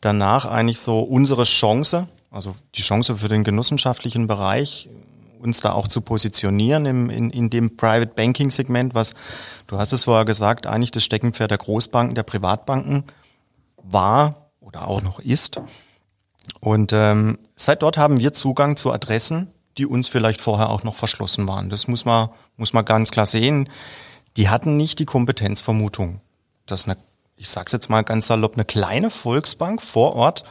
danach 0.00 0.44
eigentlich 0.44 0.80
so 0.80 1.00
unsere 1.00 1.44
Chance, 1.44 2.06
also 2.30 2.54
die 2.74 2.82
Chance 2.82 3.16
für 3.16 3.28
den 3.28 3.44
genossenschaftlichen 3.44 4.26
Bereich 4.26 4.88
uns 5.42 5.60
da 5.60 5.72
auch 5.72 5.88
zu 5.88 6.00
positionieren 6.00 6.86
im, 6.86 7.10
in, 7.10 7.30
in 7.30 7.50
dem 7.50 7.76
Private 7.76 8.12
Banking 8.14 8.50
Segment, 8.50 8.94
was, 8.94 9.14
du 9.66 9.78
hast 9.78 9.92
es 9.92 10.04
vorher 10.04 10.24
gesagt, 10.24 10.66
eigentlich 10.66 10.92
das 10.92 11.04
Steckenpferd 11.04 11.50
der 11.50 11.58
Großbanken, 11.58 12.14
der 12.14 12.22
Privatbanken 12.22 13.04
war 13.76 14.50
oder 14.60 14.86
auch 14.86 15.02
noch 15.02 15.18
ist. 15.18 15.60
Und 16.60 16.92
ähm, 16.92 17.38
seit 17.56 17.82
dort 17.82 17.98
haben 17.98 18.18
wir 18.18 18.32
Zugang 18.32 18.76
zu 18.76 18.92
Adressen, 18.92 19.48
die 19.78 19.86
uns 19.86 20.08
vielleicht 20.08 20.40
vorher 20.40 20.70
auch 20.70 20.84
noch 20.84 20.94
verschlossen 20.94 21.48
waren. 21.48 21.70
Das 21.70 21.88
muss 21.88 22.04
man, 22.04 22.28
muss 22.56 22.72
man 22.72 22.84
ganz 22.84 23.10
klar 23.10 23.26
sehen. 23.26 23.68
Die 24.36 24.48
hatten 24.48 24.76
nicht 24.76 24.98
die 24.98 25.04
Kompetenzvermutung, 25.04 26.20
dass 26.66 26.84
eine, 26.86 26.96
ich 27.36 27.48
sag's 27.48 27.72
jetzt 27.72 27.90
mal 27.90 28.02
ganz 28.02 28.28
salopp, 28.28 28.54
eine 28.54 28.64
kleine 28.64 29.10
Volksbank 29.10 29.82
vor 29.82 30.14
Ort 30.14 30.44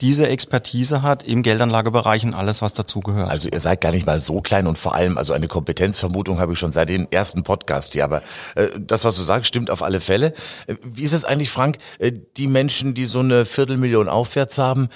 diese 0.00 0.28
Expertise 0.28 1.02
hat 1.02 1.22
im 1.22 1.42
Geldanlagebereich 1.42 2.24
und 2.24 2.34
alles, 2.34 2.62
was 2.62 2.72
dazugehört. 2.72 3.28
Also 3.28 3.48
ihr 3.48 3.60
seid 3.60 3.80
gar 3.80 3.92
nicht 3.92 4.06
mal 4.06 4.20
so 4.20 4.40
klein 4.40 4.66
und 4.66 4.78
vor 4.78 4.94
allem, 4.94 5.18
also 5.18 5.32
eine 5.32 5.48
Kompetenzvermutung 5.48 6.38
habe 6.38 6.54
ich 6.54 6.58
schon 6.58 6.72
seit 6.72 6.88
dem 6.88 7.08
ersten 7.10 7.42
Podcast 7.42 7.92
hier. 7.92 8.04
Aber 8.04 8.22
äh, 8.54 8.68
das, 8.78 9.04
was 9.04 9.16
du 9.16 9.22
sagst, 9.22 9.46
stimmt 9.48 9.70
auf 9.70 9.82
alle 9.82 10.00
Fälle. 10.00 10.34
Äh, 10.66 10.76
wie 10.82 11.02
ist 11.02 11.12
es 11.12 11.24
eigentlich, 11.24 11.50
Frank? 11.50 11.78
Äh, 11.98 12.12
die 12.36 12.46
Menschen, 12.46 12.94
die 12.94 13.04
so 13.04 13.20
eine 13.20 13.44
Viertelmillion 13.44 14.08
aufwärts 14.08 14.58
haben, 14.58 14.88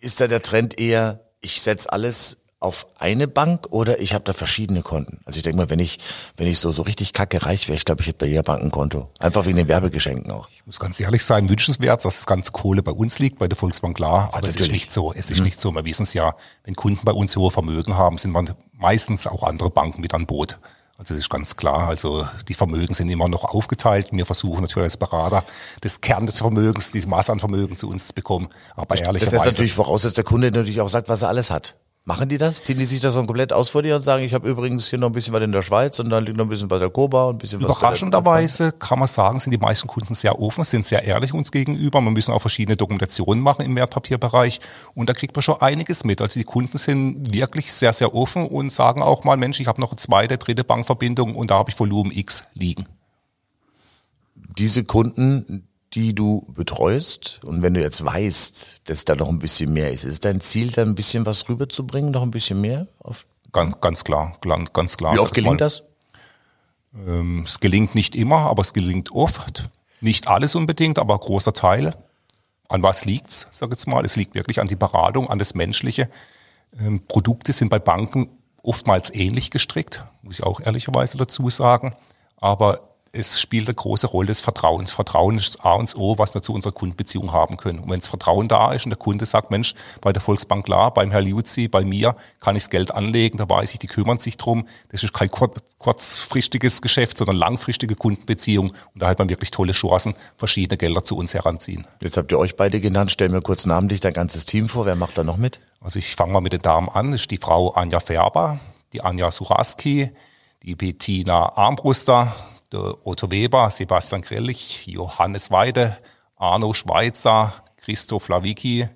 ist 0.00 0.20
da 0.20 0.26
der 0.26 0.42
Trend 0.42 0.80
eher, 0.80 1.20
ich 1.40 1.60
setze 1.60 1.92
alles 1.92 2.45
auf 2.58 2.86
eine 2.98 3.28
Bank 3.28 3.66
oder 3.70 4.00
ich 4.00 4.14
habe 4.14 4.24
da 4.24 4.32
verschiedene 4.32 4.82
Konten. 4.82 5.20
Also 5.24 5.36
ich 5.36 5.42
denke 5.42 5.58
mal, 5.58 5.70
wenn 5.70 5.78
ich 5.78 5.98
wenn 6.36 6.46
ich 6.46 6.58
so 6.58 6.72
so 6.72 6.82
richtig 6.82 7.12
kacke 7.12 7.44
reich 7.44 7.68
wäre, 7.68 7.76
ich 7.76 7.84
glaube, 7.84 8.00
ich 8.00 8.08
hätte 8.08 8.18
bei 8.18 8.26
jeder 8.26 8.42
Bank 8.42 8.62
ein 8.62 8.70
Konto. 8.70 9.10
Einfach 9.20 9.44
wegen 9.44 9.58
den 9.58 9.68
Werbegeschenken 9.68 10.30
auch. 10.32 10.48
Ich 10.48 10.64
muss 10.64 10.80
ganz 10.80 10.98
ehrlich 10.98 11.24
sein, 11.24 11.48
wünschenswert, 11.50 12.04
dass 12.04 12.16
das 12.16 12.26
ganze 12.26 12.52
Kohle 12.52 12.82
bei 12.82 12.92
uns 12.92 13.18
liegt, 13.18 13.38
bei 13.38 13.46
der 13.46 13.56
Volksbank 13.56 13.96
klar. 13.96 14.30
Aber 14.32 14.48
es 14.48 14.56
ist 14.56 14.72
nicht 14.72 14.90
so. 14.90 15.12
Es 15.12 15.30
ist 15.30 15.38
mhm. 15.38 15.44
nicht 15.44 15.60
so. 15.60 15.72
Wir 15.72 15.84
wissen 15.84 16.04
es 16.04 16.14
ja, 16.14 16.34
wenn 16.64 16.74
Kunden 16.74 17.04
bei 17.04 17.12
uns 17.12 17.36
hohe 17.36 17.50
Vermögen 17.50 17.96
haben, 17.96 18.16
sind 18.16 18.34
meistens 18.72 19.26
auch 19.26 19.42
andere 19.42 19.70
Banken 19.70 20.00
mit 20.00 20.14
an 20.14 20.26
Boot. 20.26 20.58
Also 20.98 21.12
das 21.12 21.24
ist 21.24 21.30
ganz 21.30 21.56
klar. 21.56 21.88
Also 21.88 22.26
die 22.48 22.54
Vermögen 22.54 22.94
sind 22.94 23.10
immer 23.10 23.28
noch 23.28 23.44
aufgeteilt. 23.44 24.08
Wir 24.12 24.24
versuchen 24.24 24.62
natürlich 24.62 24.84
als 24.84 24.96
Berater 24.96 25.44
das 25.82 26.00
Kern 26.00 26.24
des 26.24 26.38
Vermögens, 26.38 26.90
diese 26.90 27.06
Masse 27.08 27.32
an 27.32 27.38
Vermögen 27.38 27.76
zu 27.76 27.90
uns 27.90 28.06
zu 28.06 28.14
bekommen. 28.14 28.48
Aber 28.76 28.94
ehrlicherweise. 28.94 29.20
Das 29.20 29.30
setzt 29.30 29.44
natürlich 29.44 29.74
voraus, 29.74 30.02
dass 30.02 30.14
der 30.14 30.24
Kunde 30.24 30.50
natürlich 30.50 30.80
auch 30.80 30.88
sagt, 30.88 31.10
was 31.10 31.20
er 31.20 31.28
alles 31.28 31.50
hat. 31.50 31.76
Machen 32.08 32.28
die 32.28 32.38
das? 32.38 32.62
Ziehen 32.62 32.78
die 32.78 32.86
sich 32.86 33.00
das 33.00 33.14
so 33.14 33.24
komplett 33.24 33.52
aus 33.52 33.68
vor 33.68 33.82
dir 33.82 33.96
und 33.96 34.02
sagen, 34.02 34.22
ich 34.22 34.32
habe 34.32 34.48
übrigens 34.48 34.88
hier 34.88 35.00
noch 35.00 35.08
ein 35.08 35.12
bisschen 35.12 35.34
was 35.34 35.42
in 35.42 35.50
der 35.50 35.62
Schweiz 35.62 35.98
und 35.98 36.08
dann 36.08 36.24
liegt 36.24 36.38
noch 36.38 36.44
ein 36.44 36.48
bisschen 36.48 36.68
bei 36.68 36.78
der 36.78 36.88
Koba 36.88 37.24
und 37.24 37.34
ein 37.34 37.38
bisschen 37.38 37.60
was 37.60 37.72
Überraschenderweise 37.72 38.70
kann 38.70 39.00
man 39.00 39.08
sagen, 39.08 39.40
sind 39.40 39.50
die 39.50 39.58
meisten 39.58 39.88
Kunden 39.88 40.14
sehr 40.14 40.40
offen, 40.40 40.62
sind 40.62 40.86
sehr 40.86 41.02
ehrlich 41.02 41.34
uns 41.34 41.50
gegenüber. 41.50 42.00
Man 42.00 42.12
müssen 42.12 42.30
auch 42.30 42.38
verschiedene 42.38 42.76
Dokumentationen 42.76 43.42
machen 43.42 43.62
im 43.62 43.74
Wertpapierbereich 43.74 44.60
und 44.94 45.08
da 45.08 45.14
kriegt 45.14 45.34
man 45.34 45.42
schon 45.42 45.60
einiges 45.60 46.04
mit. 46.04 46.22
Also 46.22 46.38
die 46.38 46.44
Kunden 46.44 46.78
sind 46.78 47.34
wirklich 47.34 47.72
sehr, 47.72 47.92
sehr 47.92 48.14
offen 48.14 48.46
und 48.46 48.70
sagen 48.70 49.02
auch 49.02 49.24
mal, 49.24 49.36
Mensch, 49.36 49.58
ich 49.58 49.66
habe 49.66 49.80
noch 49.80 49.90
eine 49.90 49.98
zweite, 49.98 50.38
dritte 50.38 50.62
Bankverbindung 50.62 51.34
und 51.34 51.50
da 51.50 51.56
habe 51.56 51.70
ich 51.70 51.80
Volumen 51.80 52.12
X 52.12 52.44
liegen. 52.54 52.86
Diese 54.56 54.84
Kunden, 54.84 55.66
die 55.96 56.14
du 56.14 56.46
betreust 56.54 57.40
und 57.42 57.62
wenn 57.62 57.72
du 57.72 57.80
jetzt 57.80 58.04
weißt, 58.04 58.82
dass 58.84 59.06
da 59.06 59.16
noch 59.16 59.30
ein 59.30 59.38
bisschen 59.38 59.72
mehr 59.72 59.90
ist, 59.90 60.04
ist 60.04 60.26
dein 60.26 60.42
Ziel, 60.42 60.70
da 60.70 60.82
ein 60.82 60.94
bisschen 60.94 61.24
was 61.24 61.48
rüberzubringen, 61.48 62.10
noch 62.10 62.22
ein 62.22 62.30
bisschen 62.30 62.60
mehr? 62.60 62.86
ganz, 63.50 63.80
ganz 63.80 64.04
klar, 64.04 64.36
ganz 64.74 64.96
klar. 64.98 65.14
Wie 65.14 65.18
oft 65.18 65.34
gelingt 65.34 65.62
das? 65.62 65.84
Ähm, 66.94 67.44
es 67.46 67.60
gelingt 67.60 67.94
nicht 67.94 68.14
immer, 68.14 68.40
aber 68.40 68.60
es 68.60 68.74
gelingt 68.74 69.10
oft. 69.10 69.70
Nicht 70.02 70.28
alles 70.28 70.54
unbedingt, 70.54 70.98
aber 70.98 71.18
großer 71.18 71.54
Teil. 71.54 71.94
An 72.68 72.82
was 72.82 73.06
liegt's, 73.06 73.48
sag 73.50 73.68
ich 73.68 73.78
jetzt 73.78 73.86
mal? 73.86 74.04
Es 74.04 74.16
liegt 74.16 74.34
wirklich 74.34 74.60
an 74.60 74.68
die 74.68 74.76
Beratung, 74.76 75.30
an 75.30 75.38
das 75.38 75.54
Menschliche. 75.54 76.10
Ähm, 76.78 77.00
Produkte 77.08 77.54
sind 77.54 77.70
bei 77.70 77.78
Banken 77.78 78.28
oftmals 78.62 79.14
ähnlich 79.14 79.50
gestrickt, 79.50 80.04
muss 80.22 80.40
ich 80.40 80.44
auch 80.44 80.60
ehrlicherweise 80.60 81.16
dazu 81.16 81.48
sagen. 81.48 81.94
Aber 82.36 82.85
es 83.16 83.40
spielt 83.40 83.66
eine 83.66 83.74
große 83.74 84.08
Rolle 84.08 84.28
des 84.28 84.40
Vertrauens. 84.40 84.92
Vertrauen 84.92 85.36
ist 85.38 85.64
A 85.64 85.72
und 85.74 85.96
O, 85.96 86.18
was 86.18 86.34
wir 86.34 86.42
zu 86.42 86.52
unserer 86.52 86.72
Kundenbeziehung 86.72 87.32
haben 87.32 87.56
können. 87.56 87.78
Und 87.78 87.90
wenn 87.90 88.00
das 88.00 88.08
Vertrauen 88.08 88.46
da 88.46 88.72
ist 88.72 88.84
und 88.84 88.90
der 88.90 88.98
Kunde 88.98 89.24
sagt, 89.24 89.50
Mensch, 89.50 89.74
bei 90.00 90.12
der 90.12 90.20
Volksbank 90.20 90.66
klar, 90.66 90.92
beim 90.92 91.10
Herr 91.10 91.22
Liuzzi, 91.22 91.68
bei 91.68 91.84
mir 91.84 92.16
kann 92.40 92.56
ich 92.56 92.64
das 92.64 92.70
Geld 92.70 92.90
anlegen, 92.90 93.38
da 93.38 93.48
weiß 93.48 93.72
ich, 93.72 93.78
die 93.78 93.86
kümmern 93.86 94.18
sich 94.18 94.36
drum. 94.36 94.68
Das 94.90 95.02
ist 95.02 95.14
kein 95.14 95.30
kurzfristiges 95.30 96.82
Geschäft, 96.82 97.16
sondern 97.16 97.36
langfristige 97.36 97.94
Kundenbeziehung. 97.94 98.70
Und 98.70 99.02
da 99.02 99.08
hat 99.08 99.18
man 99.18 99.28
wirklich 99.30 99.50
tolle 99.50 99.72
Chancen, 99.72 100.14
verschiedene 100.36 100.76
Gelder 100.76 101.02
zu 101.02 101.16
uns 101.16 101.32
heranziehen. 101.32 101.86
Jetzt 102.02 102.18
habt 102.18 102.30
ihr 102.32 102.38
euch 102.38 102.56
beide 102.56 102.80
genannt. 102.80 103.10
Stell 103.10 103.30
mir 103.30 103.40
kurz 103.40 103.64
namentlich 103.64 104.00
dein 104.00 104.12
ganzes 104.12 104.44
Team 104.44 104.68
vor. 104.68 104.84
Wer 104.84 104.96
macht 104.96 105.16
da 105.16 105.24
noch 105.24 105.38
mit? 105.38 105.60
Also 105.80 105.98
ich 105.98 106.16
fange 106.16 106.32
mal 106.32 106.40
mit 106.40 106.52
den 106.52 106.62
Damen 106.62 106.88
an. 106.90 107.12
Das 107.12 107.22
ist 107.22 107.30
die 107.30 107.38
Frau 107.38 107.70
Anja 107.70 108.00
Färber, 108.00 108.60
die 108.92 109.00
Anja 109.00 109.30
Suraski, 109.30 110.10
die 110.62 110.74
Bettina 110.74 111.56
Armbruster, 111.56 112.34
der 112.72 113.06
Otto 113.06 113.30
Weber, 113.30 113.70
Sebastian 113.70 114.22
Grillich, 114.22 114.86
Johannes 114.86 115.50
Weide, 115.50 115.98
Arno 116.36 116.72
Schweizer, 116.74 117.52
Christoph 117.76 118.28
Lawicki, 118.28 118.88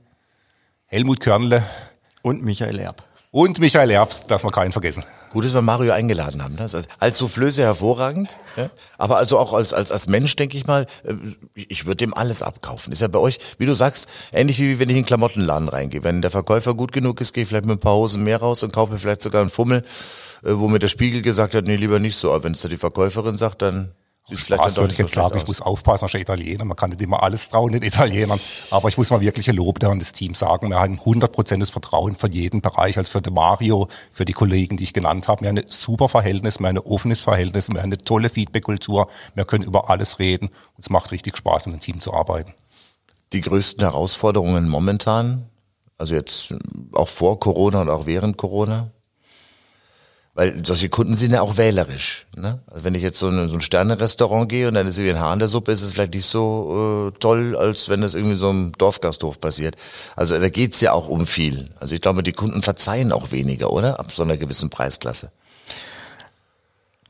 Helmut 0.87 1.21
Körnle. 1.21 1.65
Und 2.23 2.43
Michael 2.43 2.79
Erb. 2.79 3.05
Und 3.33 3.61
Michael 3.61 3.91
Erb, 3.91 4.27
dass 4.27 4.43
wir 4.43 4.51
keinen 4.51 4.73
vergessen. 4.73 5.05
Gut, 5.31 5.45
dass 5.45 5.55
wir 5.55 5.63
Mario 5.63 5.93
eingeladen 5.93 6.43
haben. 6.43 6.57
Das 6.57 6.77
als 6.99 7.19
Soufflöse 7.19 7.63
hervorragend, 7.63 8.41
ja? 8.57 8.71
aber 8.99 9.19
also 9.19 9.39
auch 9.39 9.53
als, 9.53 9.73
als, 9.73 9.93
als 9.93 10.09
Mensch, 10.09 10.35
denke 10.35 10.59
ich 10.59 10.67
mal, 10.67 10.89
äh, 11.05 11.15
ich 11.55 11.87
würde 11.87 11.99
dem 11.99 12.13
alles 12.13 12.43
abkaufen. 12.43 12.93
Ist 12.93 13.03
ja 13.03 13.07
bei 13.09 13.21
euch, 13.21 13.39
wie 13.59 13.67
du 13.67 13.75
sagst, 13.75 14.09
ähnlich 14.33 14.59
wie 14.59 14.81
wenn 14.81 14.89
ich 14.89 14.97
in 14.97 14.99
einen 14.99 15.07
Klamottenladen 15.07 15.69
reingehe. 15.69 16.03
Wenn 16.03 16.23
der 16.23 16.33
Verkäufer 16.33 16.75
gut 16.75 16.91
genug 16.91 17.21
ist, 17.21 17.33
gehe 17.33 17.45
ich 17.45 17.49
vielleicht 17.49 17.67
mit 17.67 17.77
ein 17.77 17.81
paar 17.81 17.95
Hosen 17.95 18.25
mehr 18.25 18.39
raus 18.39 18.65
und 18.65 18.73
kaufe 18.73 18.93
mir 18.93 18.99
vielleicht 18.99 19.23
sogar 19.23 19.43
einen 19.43 19.51
Fummel 19.51 19.85
äh, 20.45 20.53
wo 20.55 20.69
mir 20.69 20.79
der 20.79 20.89
Spiegel 20.89 21.23
gesagt 21.23 21.55
hat, 21.55 21.65
nee, 21.65 21.77
lieber 21.77 21.99
nicht 21.99 22.17
so. 22.17 22.33
Aber 22.33 22.45
wenn 22.45 22.53
es 22.53 22.63
da 22.63 22.69
die 22.69 22.77
Verkäuferin 22.77 23.37
sagt, 23.37 23.63
dann 23.63 23.93
sieht 24.27 24.39
es 24.39 24.45
vielleicht 24.45 24.63
dann 24.63 24.75
doch 24.75 24.87
nicht 24.87 24.97
so 24.97 25.07
sagen, 25.07 25.39
Ich 25.39 25.47
muss 25.47 25.61
aufpassen, 25.61 26.05
als 26.05 26.15
Italiener. 26.15 26.65
Man 26.65 26.77
kann 26.77 26.91
nicht 26.91 27.03
immer 27.03 27.23
alles 27.23 27.49
trauen 27.49 27.73
den 27.73 27.83
Italienern. 27.83 28.39
Aber 28.71 28.89
ich 28.89 28.97
muss 28.97 29.11
mal 29.11 29.21
wirklich 29.21 29.49
ein 29.49 29.57
Lob 29.57 29.83
an 29.85 29.99
das 29.99 30.13
Team 30.13 30.35
sagen. 30.35 30.69
Wir 30.71 30.79
haben 30.79 30.99
100% 30.99 31.59
des 31.59 31.71
Vertrauen 31.71 32.17
für 32.17 32.31
jeden 32.31 32.61
Bereich, 32.61 32.97
als 32.99 33.09
für 33.09 33.21
den 33.21 33.35
Mario, 33.35 33.89
für 34.13 34.25
die 34.25 34.33
Kollegen, 34.33 34.77
die 34.77 34.85
ich 34.85 34.93
genannt 34.93 35.29
habe. 35.29 35.43
Wir 35.43 35.49
haben 35.49 35.59
ein 35.59 35.65
super 35.69 36.09
Verhältnis, 36.09 36.59
wir 36.61 36.69
haben 36.69 36.77
ein 36.77 36.85
offenes 36.85 37.21
Verhältnis, 37.21 37.69
wir 37.69 37.79
haben 37.79 37.89
eine 37.89 37.99
tolle 37.99 38.31
Feedback-Kultur. 38.31 39.09
Wir 39.35 39.45
können 39.45 39.65
über 39.65 39.91
alles 39.91 40.19
reden. 40.19 40.47
Und 40.47 40.79
es 40.79 40.91
macht 40.91 41.13
richtig 41.13 41.37
Spaß, 41.37 41.67
in 41.67 41.73
einem 41.73 41.81
Team 41.81 42.01
zu 42.01 42.15
arbeiten. 42.15 42.55
Die 43.33 43.41
größten 43.41 43.83
Herausforderungen 43.83 44.69
momentan, 44.69 45.47
also 45.99 46.15
jetzt 46.15 46.55
auch 46.93 47.09
vor 47.09 47.39
Corona 47.39 47.83
und 47.83 47.91
auch 47.91 48.07
während 48.07 48.37
Corona? 48.37 48.91
Weil 50.41 50.65
solche 50.65 50.89
Kunden 50.89 51.19
sind 51.19 51.33
ja 51.33 51.43
auch 51.43 51.59
wählerisch. 51.59 52.27
Ne? 52.35 52.61
Also 52.67 52.85
wenn 52.85 52.95
ich 52.95 53.03
jetzt 53.03 53.19
so, 53.19 53.29
in 53.29 53.47
so 53.47 53.57
ein 53.57 53.61
Sterne-Restaurant 53.61 54.49
gehe 54.49 54.69
und 54.69 54.73
dann 54.73 54.87
ist 54.87 54.97
irgendwie 54.97 55.17
ein 55.17 55.21
Haar 55.21 55.35
in 55.35 55.39
der 55.39 55.49
Suppe, 55.49 55.71
ist 55.71 55.83
es 55.83 55.93
vielleicht 55.93 56.15
nicht 56.15 56.25
so 56.25 57.13
äh, 57.15 57.19
toll, 57.19 57.55
als 57.55 57.91
wenn 57.91 58.01
das 58.01 58.15
irgendwie 58.15 58.37
so 58.37 58.49
im 58.49 58.73
Dorfgasthof 58.73 59.39
passiert. 59.39 59.77
Also 60.17 60.39
da 60.39 60.49
geht's 60.49 60.81
ja 60.81 60.93
auch 60.93 61.09
um 61.09 61.27
viel. 61.27 61.69
Also 61.79 61.95
ich 61.95 62.01
glaube, 62.01 62.23
die 62.23 62.33
Kunden 62.33 62.63
verzeihen 62.63 63.13
auch 63.13 63.33
weniger, 63.33 63.71
oder? 63.71 64.01
Ab 64.01 64.13
so 64.13 64.23
einer 64.23 64.39
gewissen 64.39 64.71
Preisklasse. 64.71 65.31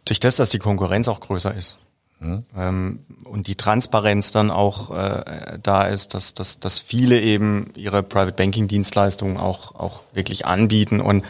Durch 0.06 0.18
das, 0.18 0.34
dass 0.34 0.50
die 0.50 0.58
Konkurrenz 0.58 1.06
auch 1.06 1.20
größer 1.20 1.54
ist. 1.54 1.78
Hm. 2.18 2.42
Ähm, 2.56 2.98
und 3.22 3.46
die 3.46 3.54
Transparenz 3.54 4.32
dann 4.32 4.50
auch 4.50 4.90
äh, 4.90 5.56
da 5.62 5.84
ist, 5.84 6.14
dass, 6.14 6.34
dass, 6.34 6.58
dass 6.58 6.80
viele 6.80 7.20
eben 7.20 7.70
ihre 7.76 8.02
Private 8.02 8.32
Banking 8.32 8.66
Dienstleistungen 8.66 9.36
auch, 9.36 9.76
auch 9.76 10.02
wirklich 10.14 10.46
anbieten 10.46 11.00
und 11.00 11.24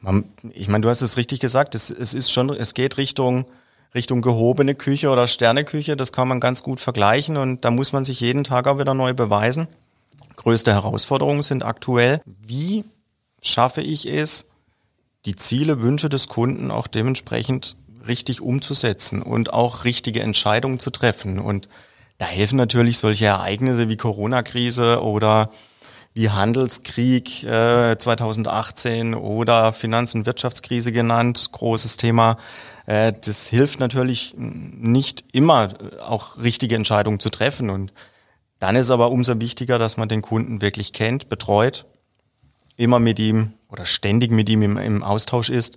man, 0.00 0.24
ich 0.52 0.68
meine, 0.68 0.82
du 0.82 0.88
hast 0.88 1.02
es 1.02 1.16
richtig 1.16 1.40
gesagt, 1.40 1.74
es, 1.74 1.90
es 1.90 2.14
ist 2.14 2.30
schon, 2.30 2.50
es 2.50 2.74
geht 2.74 2.96
Richtung, 2.96 3.46
Richtung 3.94 4.22
gehobene 4.22 4.74
Küche 4.74 5.10
oder 5.10 5.26
Sterneküche, 5.26 5.96
das 5.96 6.12
kann 6.12 6.28
man 6.28 6.40
ganz 6.40 6.62
gut 6.62 6.80
vergleichen 6.80 7.36
und 7.36 7.64
da 7.64 7.70
muss 7.70 7.92
man 7.92 8.04
sich 8.04 8.20
jeden 8.20 8.44
Tag 8.44 8.66
auch 8.66 8.78
wieder 8.78 8.94
neu 8.94 9.14
beweisen. 9.14 9.68
Größte 10.36 10.72
Herausforderungen 10.72 11.42
sind 11.42 11.64
aktuell, 11.64 12.20
wie 12.24 12.84
schaffe 13.42 13.80
ich 13.80 14.06
es, 14.06 14.46
die 15.24 15.36
Ziele, 15.36 15.80
Wünsche 15.80 16.08
des 16.08 16.28
Kunden 16.28 16.70
auch 16.70 16.86
dementsprechend 16.86 17.76
richtig 18.06 18.40
umzusetzen 18.40 19.22
und 19.22 19.52
auch 19.52 19.84
richtige 19.84 20.20
Entscheidungen 20.20 20.78
zu 20.78 20.90
treffen. 20.90 21.38
Und 21.38 21.68
da 22.18 22.26
helfen 22.26 22.56
natürlich 22.56 22.98
solche 22.98 23.26
Ereignisse 23.26 23.88
wie 23.88 23.96
Corona-Krise 23.96 25.02
oder 25.02 25.50
wie 26.16 26.30
Handelskrieg 26.30 27.42
äh, 27.42 27.94
2018 27.98 29.14
oder 29.14 29.74
Finanz- 29.74 30.14
und 30.14 30.24
Wirtschaftskrise 30.24 30.90
genannt, 30.90 31.52
großes 31.52 31.98
Thema. 31.98 32.38
Äh, 32.86 33.12
das 33.22 33.48
hilft 33.48 33.80
natürlich 33.80 34.34
nicht 34.38 35.26
immer 35.32 35.74
äh, 35.78 36.00
auch 36.00 36.38
richtige 36.38 36.74
Entscheidungen 36.74 37.20
zu 37.20 37.28
treffen. 37.28 37.68
Und 37.68 37.92
dann 38.58 38.76
ist 38.76 38.90
aber 38.90 39.10
umso 39.10 39.38
wichtiger, 39.42 39.78
dass 39.78 39.98
man 39.98 40.08
den 40.08 40.22
Kunden 40.22 40.62
wirklich 40.62 40.94
kennt, 40.94 41.28
betreut, 41.28 41.84
immer 42.78 42.98
mit 42.98 43.18
ihm 43.18 43.52
oder 43.68 43.84
ständig 43.84 44.30
mit 44.30 44.48
ihm 44.48 44.62
im, 44.62 44.78
im 44.78 45.02
Austausch 45.02 45.50
ist, 45.50 45.76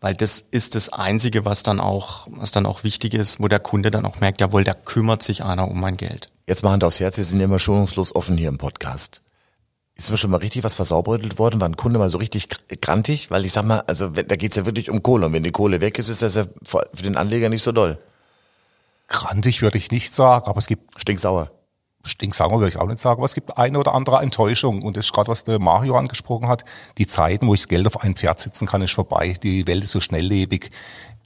weil 0.00 0.14
das 0.14 0.44
ist 0.52 0.76
das 0.76 0.90
Einzige, 0.90 1.44
was 1.44 1.64
dann 1.64 1.80
auch, 1.80 2.28
was 2.30 2.52
dann 2.52 2.66
auch 2.66 2.84
wichtig 2.84 3.14
ist, 3.14 3.40
wo 3.40 3.48
der 3.48 3.58
Kunde 3.58 3.90
dann 3.90 4.06
auch 4.06 4.20
merkt, 4.20 4.40
jawohl, 4.40 4.62
da 4.62 4.74
kümmert 4.74 5.24
sich 5.24 5.42
einer 5.42 5.66
um 5.68 5.80
mein 5.80 5.96
Geld. 5.96 6.28
Jetzt 6.46 6.62
mal 6.62 6.70
Hand 6.70 6.84
aufs 6.84 7.00
Herz, 7.00 7.16
wir 7.16 7.24
sind 7.24 7.40
immer 7.40 7.58
schonungslos 7.58 8.14
offen 8.14 8.36
hier 8.36 8.48
im 8.48 8.58
Podcast. 8.58 9.22
Ist 10.02 10.10
mir 10.10 10.16
schon 10.16 10.32
mal 10.32 10.38
richtig 10.38 10.64
was 10.64 10.74
versaubeutelt 10.74 11.38
worden? 11.38 11.60
War 11.60 11.68
ein 11.68 11.76
Kunde 11.76 12.00
mal 12.00 12.10
so 12.10 12.18
richtig 12.18 12.48
grantig? 12.80 13.30
Weil 13.30 13.44
ich 13.44 13.52
sag 13.52 13.64
mal, 13.64 13.84
also 13.86 14.08
da 14.08 14.34
geht's 14.34 14.56
ja 14.56 14.66
wirklich 14.66 14.90
um 14.90 15.00
Kohle. 15.00 15.26
Und 15.26 15.32
wenn 15.32 15.44
die 15.44 15.52
Kohle 15.52 15.80
weg 15.80 15.96
ist, 15.96 16.08
ist 16.08 16.22
das 16.22 16.34
ja 16.34 16.44
für 16.64 17.02
den 17.04 17.16
Anleger 17.16 17.48
nicht 17.48 17.62
so 17.62 17.70
doll. 17.70 17.98
Grantig 19.06 19.62
würde 19.62 19.78
ich 19.78 19.92
nicht 19.92 20.12
sagen, 20.12 20.48
aber 20.48 20.58
es 20.58 20.66
gibt... 20.66 21.00
Stinksauer. 21.00 21.52
Stinksauer 22.02 22.58
würde 22.58 22.70
ich 22.70 22.78
auch 22.78 22.88
nicht 22.88 22.98
sagen, 22.98 23.18
aber 23.18 23.26
es 23.26 23.34
gibt 23.34 23.56
eine 23.56 23.78
oder 23.78 23.94
andere 23.94 24.18
Enttäuschung. 24.18 24.82
Und 24.82 24.96
das 24.96 25.06
ist 25.06 25.12
gerade, 25.12 25.30
was 25.30 25.44
der 25.44 25.60
Mario 25.60 25.96
angesprochen 25.96 26.48
hat. 26.48 26.64
Die 26.98 27.06
Zeiten, 27.06 27.46
wo 27.46 27.54
ich 27.54 27.60
das 27.60 27.68
Geld 27.68 27.86
auf 27.86 28.00
ein 28.02 28.16
Pferd 28.16 28.40
sitzen 28.40 28.66
kann, 28.66 28.82
ist 28.82 28.90
vorbei. 28.90 29.36
Die 29.40 29.68
Welt 29.68 29.84
ist 29.84 29.92
so 29.92 30.00
schnelllebig. 30.00 30.70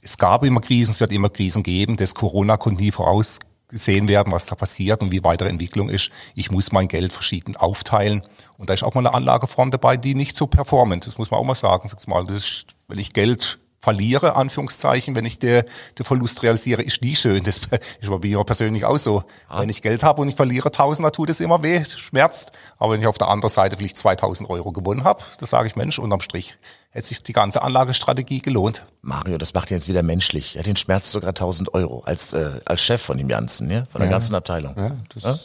Es 0.03 0.19
gab 0.19 0.43
immer 0.43 0.61
Krisen, 0.61 0.91
es 0.91 0.99
wird 0.99 1.11
immer 1.11 1.31
Krisen 1.31 1.63
geben. 1.63 1.97
Das 1.97 2.13
Corona 2.13 2.57
konnte 2.57 2.83
nie 2.83 2.91
voraus 2.91 3.39
gesehen 3.69 4.07
werden, 4.07 4.31
was 4.31 4.45
da 4.45 4.55
passiert 4.55 5.01
und 5.01 5.11
wie 5.11 5.23
weitere 5.23 5.49
Entwicklung 5.49 5.89
ist. 5.89 6.09
Ich 6.35 6.51
muss 6.51 6.71
mein 6.71 6.87
Geld 6.87 7.11
verschieden 7.11 7.55
aufteilen. 7.55 8.21
Und 8.57 8.69
da 8.69 8.73
ist 8.73 8.83
auch 8.83 8.93
mal 8.93 9.01
eine 9.01 9.13
Anlageform 9.13 9.71
dabei, 9.71 9.97
die 9.97 10.15
nicht 10.15 10.35
so 10.35 10.47
performant. 10.47 11.05
Das 11.05 11.17
muss 11.17 11.31
man 11.31 11.39
auch 11.39 11.43
mal 11.43 11.55
sagen. 11.55 11.87
Sag's 11.87 12.07
mal, 12.07 12.25
das 12.25 12.37
ist, 12.37 12.67
wenn 12.87 12.97
ich 12.97 13.13
Geld 13.13 13.59
verliere, 13.87 14.35
Anführungszeichen, 14.35 15.15
wenn 15.15 15.23
ich 15.23 15.39
den 15.39 15.63
der 15.97 16.05
Verlust 16.05 16.43
realisiere, 16.43 16.81
ist 16.81 17.01
nie 17.01 17.15
schön. 17.15 17.45
Das 17.45 17.61
ist 18.01 18.09
bei 18.09 18.17
mir 18.17 18.43
persönlich 18.43 18.83
auch 18.83 18.97
so. 18.97 19.23
Ah. 19.47 19.61
Wenn 19.61 19.69
ich 19.69 19.81
Geld 19.81 20.03
habe 20.03 20.21
und 20.21 20.27
ich 20.27 20.35
verliere 20.35 20.71
Tausender, 20.71 21.13
tut 21.13 21.29
es 21.29 21.39
immer 21.39 21.63
weh, 21.63 21.81
schmerzt. 21.85 22.51
Aber 22.77 22.91
wenn 22.91 22.99
ich 22.99 23.07
auf 23.07 23.17
der 23.17 23.29
anderen 23.29 23.49
Seite 23.49 23.77
vielleicht 23.77 23.97
2000 23.97 24.49
Euro 24.49 24.73
gewonnen 24.73 25.05
habe, 25.05 25.23
da 25.39 25.45
sage 25.45 25.67
ich, 25.67 25.77
Mensch, 25.77 25.99
unterm 25.99 26.19
Strich 26.19 26.57
hätte 26.89 27.07
sich 27.07 27.23
die 27.23 27.31
ganze 27.31 27.61
Anlagestrategie 27.61 28.39
gelohnt. 28.41 28.85
Mario, 29.01 29.37
das 29.37 29.53
macht 29.53 29.71
jetzt 29.71 29.87
wieder 29.87 30.03
menschlich. 30.03 30.55
Ja, 30.55 30.63
den 30.63 30.75
schmerzt 30.75 31.11
sogar 31.11 31.29
1000 31.29 31.73
Euro 31.73 32.01
als, 32.05 32.33
äh, 32.33 32.59
als 32.65 32.81
Chef 32.81 33.01
von 33.01 33.17
dem 33.17 33.29
Ganzen, 33.29 33.69
ja? 33.69 33.85
von 33.89 34.01
der 34.01 34.09
ja. 34.09 34.11
ganzen 34.11 34.35
Abteilung. 34.35 34.73
Ja, 34.75 34.91
das 35.13 35.23
ja? 35.23 35.37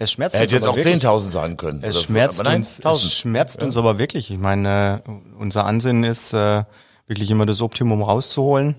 Es 0.00 0.10
schmerzt 0.10 0.34
er 0.34 0.40
hätte 0.40 0.56
jetzt 0.56 0.66
auch 0.66 0.76
10.000 0.76 1.30
sagen 1.30 1.56
können. 1.56 1.84
Es 1.84 2.02
schmerzt, 2.02 2.42
nein, 2.42 2.56
uns, 2.56 2.80
es 2.80 3.12
schmerzt 3.12 3.62
uns 3.62 3.76
aber 3.76 3.98
wirklich. 3.98 4.32
Ich 4.32 4.38
meine, 4.38 5.02
äh, 5.06 5.10
unser 5.38 5.64
Ansinnen 5.64 6.02
ist, 6.04 6.32
äh, 6.32 6.64
wirklich 7.08 7.30
immer 7.30 7.46
das 7.46 7.60
Optimum 7.60 8.02
rauszuholen. 8.02 8.76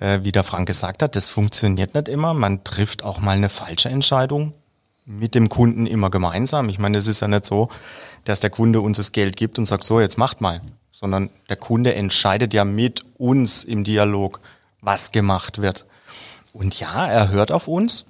Äh, 0.00 0.20
wie 0.22 0.32
der 0.32 0.44
Frank 0.44 0.66
gesagt 0.66 1.02
hat, 1.02 1.16
das 1.16 1.28
funktioniert 1.28 1.94
nicht 1.94 2.08
immer. 2.08 2.34
Man 2.34 2.64
trifft 2.64 3.04
auch 3.04 3.20
mal 3.20 3.36
eine 3.36 3.48
falsche 3.48 3.88
Entscheidung 3.88 4.54
mit 5.06 5.34
dem 5.34 5.48
Kunden 5.48 5.86
immer 5.86 6.10
gemeinsam. 6.10 6.68
Ich 6.68 6.78
meine, 6.78 6.98
es 6.98 7.06
ist 7.06 7.20
ja 7.20 7.28
nicht 7.28 7.44
so, 7.44 7.68
dass 8.24 8.40
der 8.40 8.50
Kunde 8.50 8.80
uns 8.80 8.96
das 8.96 9.12
Geld 9.12 9.36
gibt 9.36 9.58
und 9.58 9.66
sagt, 9.66 9.84
so, 9.84 10.00
jetzt 10.00 10.18
macht 10.18 10.40
mal, 10.40 10.60
sondern 10.90 11.30
der 11.48 11.56
Kunde 11.56 11.94
entscheidet 11.94 12.54
ja 12.54 12.64
mit 12.64 13.04
uns 13.18 13.64
im 13.64 13.84
Dialog, 13.84 14.40
was 14.80 15.12
gemacht 15.12 15.60
wird. 15.60 15.86
Und 16.52 16.78
ja, 16.80 17.06
er 17.06 17.28
hört 17.30 17.52
auf 17.52 17.68
uns, 17.68 18.06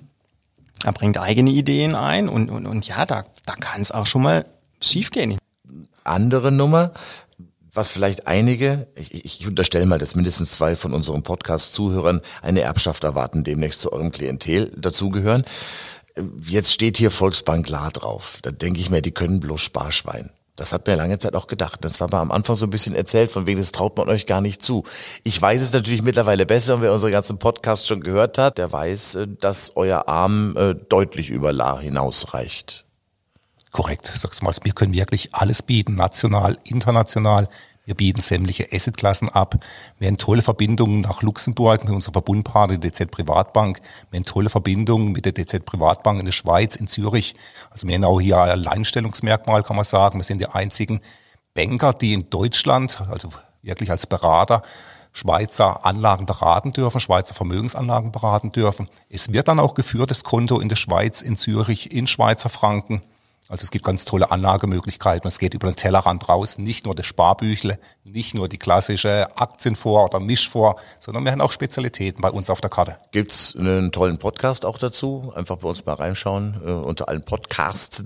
er 0.84 0.92
bringt 0.92 1.18
eigene 1.18 1.50
Ideen 1.50 1.94
ein 1.94 2.28
und, 2.28 2.50
und, 2.50 2.66
und 2.66 2.86
ja, 2.86 3.06
da, 3.06 3.24
da 3.46 3.54
kann 3.54 3.80
es 3.80 3.90
auch 3.90 4.06
schon 4.06 4.22
mal 4.22 4.44
schiefgehen. 4.80 5.38
Andere 6.04 6.52
Nummer, 6.52 6.92
was 7.74 7.90
vielleicht 7.90 8.26
einige, 8.26 8.86
ich, 8.94 9.24
ich 9.24 9.46
unterstelle 9.46 9.86
mal, 9.86 9.98
dass 9.98 10.14
mindestens 10.14 10.52
zwei 10.52 10.76
von 10.76 10.94
unseren 10.94 11.22
Podcast-Zuhörern 11.22 12.20
eine 12.42 12.60
Erbschaft 12.60 13.04
erwarten, 13.04 13.44
demnächst 13.44 13.80
zu 13.80 13.92
eurem 13.92 14.12
Klientel 14.12 14.72
dazugehören. 14.76 15.44
Jetzt 16.46 16.72
steht 16.72 16.96
hier 16.96 17.10
Volksbank 17.10 17.68
La 17.68 17.90
drauf. 17.90 18.38
Da 18.42 18.52
denke 18.52 18.80
ich 18.80 18.90
mir, 18.90 19.02
die 19.02 19.10
können 19.10 19.40
bloß 19.40 19.60
Sparschwein. 19.60 20.30
Das 20.56 20.72
hat 20.72 20.86
mir 20.86 20.94
lange 20.94 21.18
Zeit 21.18 21.34
auch 21.34 21.48
gedacht. 21.48 21.84
Das 21.84 22.00
war 22.00 22.12
am 22.14 22.30
Anfang 22.30 22.54
so 22.54 22.66
ein 22.66 22.70
bisschen 22.70 22.94
erzählt, 22.94 23.32
von 23.32 23.48
wegen, 23.48 23.58
das 23.58 23.72
traut 23.72 23.96
man 23.96 24.08
euch 24.08 24.24
gar 24.24 24.40
nicht 24.40 24.62
zu. 24.62 24.84
Ich 25.24 25.40
weiß 25.40 25.60
es 25.60 25.72
natürlich 25.72 26.02
mittlerweile 26.02 26.46
besser 26.46 26.76
und 26.76 26.82
wer 26.82 26.92
unsere 26.92 27.10
ganzen 27.10 27.38
Podcasts 27.38 27.88
schon 27.88 28.00
gehört 28.00 28.38
hat, 28.38 28.58
der 28.58 28.70
weiß, 28.70 29.16
äh, 29.16 29.26
dass 29.40 29.72
euer 29.74 30.06
Arm 30.06 30.56
äh, 30.56 30.74
deutlich 30.74 31.30
über 31.30 31.52
La 31.52 31.80
hinausreicht. 31.80 32.84
Korrekt, 33.74 34.06
sagst 34.06 34.40
du 34.40 34.44
mal, 34.44 34.54
wir 34.62 34.72
können 34.72 34.94
wirklich 34.94 35.34
alles 35.34 35.60
bieten, 35.60 35.96
national, 35.96 36.58
international. 36.62 37.48
Wir 37.84 37.96
bieten 37.96 38.20
sämtliche 38.20 38.68
Assetklassen 38.72 39.28
ab. 39.28 39.56
Wir 39.98 40.06
haben 40.06 40.16
tolle 40.16 40.42
Verbindungen 40.42 41.00
nach 41.00 41.22
Luxemburg 41.22 41.82
mit 41.82 41.92
unserer 41.92 42.12
Verbundpartner, 42.12 42.78
der 42.78 42.92
DZ 42.92 43.10
Privatbank. 43.10 43.80
Wir 44.12 44.18
haben 44.18 44.24
tolle 44.24 44.48
Verbindungen 44.48 45.10
mit 45.10 45.24
der 45.24 45.32
DZ 45.32 45.64
Privatbank 45.64 46.20
in 46.20 46.24
der 46.24 46.30
Schweiz, 46.30 46.76
in 46.76 46.86
Zürich. 46.86 47.34
Also 47.72 47.88
wir 47.88 47.96
haben 47.96 48.04
auch 48.04 48.20
hier 48.20 48.40
ein 48.40 48.50
Alleinstellungsmerkmal, 48.50 49.64
kann 49.64 49.74
man 49.74 49.84
sagen. 49.84 50.20
Wir 50.20 50.24
sind 50.24 50.40
die 50.40 50.46
einzigen 50.46 51.00
Banker, 51.54 51.94
die 51.94 52.12
in 52.12 52.30
Deutschland, 52.30 53.02
also 53.10 53.30
wirklich 53.62 53.90
als 53.90 54.06
Berater, 54.06 54.62
Schweizer 55.12 55.84
Anlagen 55.84 56.26
beraten 56.26 56.72
dürfen, 56.72 57.00
Schweizer 57.00 57.34
Vermögensanlagen 57.34 58.12
beraten 58.12 58.52
dürfen. 58.52 58.88
Es 59.08 59.32
wird 59.32 59.48
dann 59.48 59.58
auch 59.58 59.74
geführt, 59.74 60.12
das 60.12 60.22
Konto 60.22 60.60
in 60.60 60.68
der 60.68 60.76
Schweiz, 60.76 61.22
in 61.22 61.36
Zürich, 61.36 61.92
in 61.92 62.06
Schweizer 62.06 62.48
Franken. 62.48 63.02
Also 63.48 63.64
es 63.64 63.70
gibt 63.70 63.84
ganz 63.84 64.06
tolle 64.06 64.30
Anlagemöglichkeiten. 64.30 65.28
Es 65.28 65.38
geht 65.38 65.52
über 65.52 65.70
den 65.70 65.76
Tellerrand 65.76 66.28
raus, 66.30 66.56
nicht 66.56 66.86
nur 66.86 66.94
das 66.94 67.04
Sparbüchle, 67.04 67.78
nicht 68.02 68.34
nur 68.34 68.48
die 68.48 68.56
klassische 68.56 69.36
Aktienfonds 69.36 70.14
oder 70.14 70.24
Mischfonds, 70.24 70.80
sondern 70.98 71.24
wir 71.24 71.32
haben 71.32 71.42
auch 71.42 71.52
Spezialitäten 71.52 72.22
bei 72.22 72.30
uns 72.30 72.48
auf 72.48 72.62
der 72.62 72.70
Karte. 72.70 72.96
Gibt's 73.12 73.54
einen 73.54 73.92
tollen 73.92 74.16
Podcast 74.16 74.64
auch 74.64 74.78
dazu? 74.78 75.30
Einfach 75.36 75.58
bei 75.58 75.68
uns 75.68 75.84
mal 75.84 75.92
reinschauen 75.92 76.62
äh, 76.64 76.70
unter 76.70 77.08
allen 77.08 77.22
Podcasts 77.22 78.02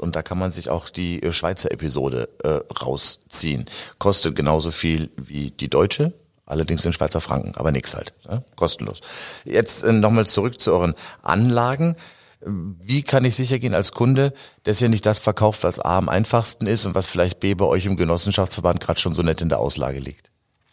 und 0.00 0.14
da 0.14 0.22
kann 0.22 0.38
man 0.38 0.52
sich 0.52 0.70
auch 0.70 0.88
die 0.88 1.22
äh, 1.22 1.32
Schweizer 1.32 1.72
Episode 1.72 2.28
äh, 2.44 2.60
rausziehen. 2.80 3.66
Kostet 3.98 4.36
genauso 4.36 4.70
viel 4.70 5.10
wie 5.16 5.50
die 5.50 5.68
deutsche. 5.68 6.12
Allerdings 6.46 6.84
in 6.86 6.94
Schweizer 6.94 7.20
Franken, 7.20 7.52
aber 7.56 7.72
nix 7.72 7.94
halt. 7.94 8.14
Ja? 8.26 8.42
Kostenlos. 8.56 9.02
Jetzt 9.44 9.82
äh, 9.82 9.92
nochmal 9.92 10.26
zurück 10.26 10.60
zu 10.60 10.72
euren 10.72 10.94
Anlagen. 11.22 11.96
Wie 12.40 13.02
kann 13.02 13.24
ich 13.24 13.34
sicher 13.34 13.58
gehen 13.58 13.74
als 13.74 13.92
Kunde, 13.92 14.32
dass 14.62 14.80
ihr 14.80 14.88
nicht 14.88 15.06
das 15.06 15.20
verkauft, 15.20 15.64
was 15.64 15.80
A 15.80 15.98
am 15.98 16.08
einfachsten 16.08 16.66
ist 16.66 16.86
und 16.86 16.94
was 16.94 17.08
vielleicht 17.08 17.40
B 17.40 17.54
bei 17.54 17.64
euch 17.64 17.84
im 17.86 17.96
Genossenschaftsverband 17.96 18.80
gerade 18.80 19.00
schon 19.00 19.14
so 19.14 19.22
nett 19.22 19.40
in 19.40 19.48
der 19.48 19.58
Auslage 19.58 19.98
liegt? 19.98 20.30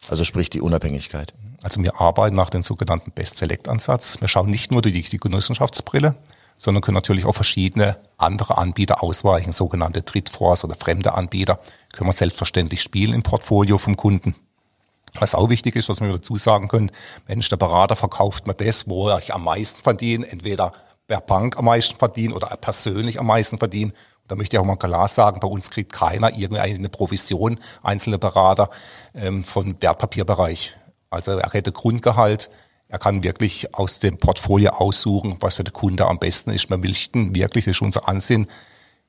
Also 0.10 0.24
sprich 0.24 0.50
die 0.50 0.62
Unabhängigkeit. 0.62 1.34
Also 1.64 1.82
wir 1.82 2.00
arbeiten 2.00 2.36
nach 2.36 2.52
dem 2.52 2.62
sogenannten 2.62 3.12
Best-Select-Ansatz. 3.12 4.22
Wir 4.22 4.28
schauen 4.28 4.52
nicht 4.52 4.72
nur 4.72 4.84
durch 4.84 5.10
die 5.10 5.18
Genossenschaftsbrille, 5.18 6.16
sondern 6.58 6.82
können 6.82 6.96
natürlich 6.96 7.26
auch 7.26 7.34
verschiedene 7.34 7.98
andere 8.18 8.58
Anbieter 8.58 9.02
ausweichen, 9.02 9.52
sogenannte 9.52 10.04
Drittfonds 10.04 10.64
oder 10.64 10.76
fremde 10.76 11.16
Anbieter, 11.16 11.60
können 11.94 12.10
wir 12.10 12.14
selbstverständlich 12.14 12.82
spielen 12.82 13.14
im 13.14 13.24
Portfolio 13.24 13.78
vom 13.78 13.98
Kunden. 13.98 14.36
Was 15.20 15.34
auch 15.34 15.50
wichtig 15.50 15.76
ist, 15.76 15.90
was 15.90 16.02
wir 16.02 16.12
dazu 16.12 16.38
sagen 16.38 16.68
können, 16.68 16.92
Mensch, 17.28 17.50
der 17.50 17.58
Berater 17.58 17.96
verkauft 17.96 18.48
mir 18.48 18.54
das, 18.54 18.88
wo 18.88 19.10
ich 19.18 19.34
am 19.34 19.46
meisten 19.46 19.82
verdiene, 19.82 20.28
entweder 20.28 20.74
per 21.08 21.22
Bank 21.22 21.58
am 21.58 21.66
meisten 21.66 21.98
verdienen 21.98 22.34
oder 22.34 22.48
persönlich 22.58 23.20
am 23.20 23.28
meisten 23.28 23.58
verdienen. 23.58 23.92
Und 23.92 24.32
da 24.32 24.36
möchte 24.36 24.56
ich 24.56 24.60
auch 24.60 24.66
mal 24.66 24.76
klar 24.76 25.08
sagen, 25.08 25.40
bei 25.40 25.48
uns 25.48 25.70
kriegt 25.70 25.92
keiner 25.92 26.32
irgendwie 26.36 26.60
eine 26.60 26.90
Provision, 26.90 27.60
einzelne 27.84 28.18
Berater 28.18 28.70
ähm, 29.14 29.44
von 29.44 29.76
Wertpapierbereich. 29.80 30.76
Also 31.10 31.32
er 31.32 31.52
hätte 31.52 31.72
Grundgehalt, 31.72 32.50
er 32.88 33.00
kann 33.00 33.24
wirklich 33.24 33.74
aus 33.76 34.00
dem 34.00 34.18
Portfolio 34.18 34.72
aussuchen, 34.72 35.38
was 35.40 35.56
für 35.56 35.64
den 35.64 35.74
Kunde 35.74 36.08
am 36.08 36.20
besten 36.20 36.52
ist. 36.52 36.70
Wir 36.70 36.78
möchten 36.78 37.36
wirklich, 37.36 37.66
das 37.66 37.76
ist 37.76 37.82
unser 37.82 38.08
Ansinn, 38.08 38.48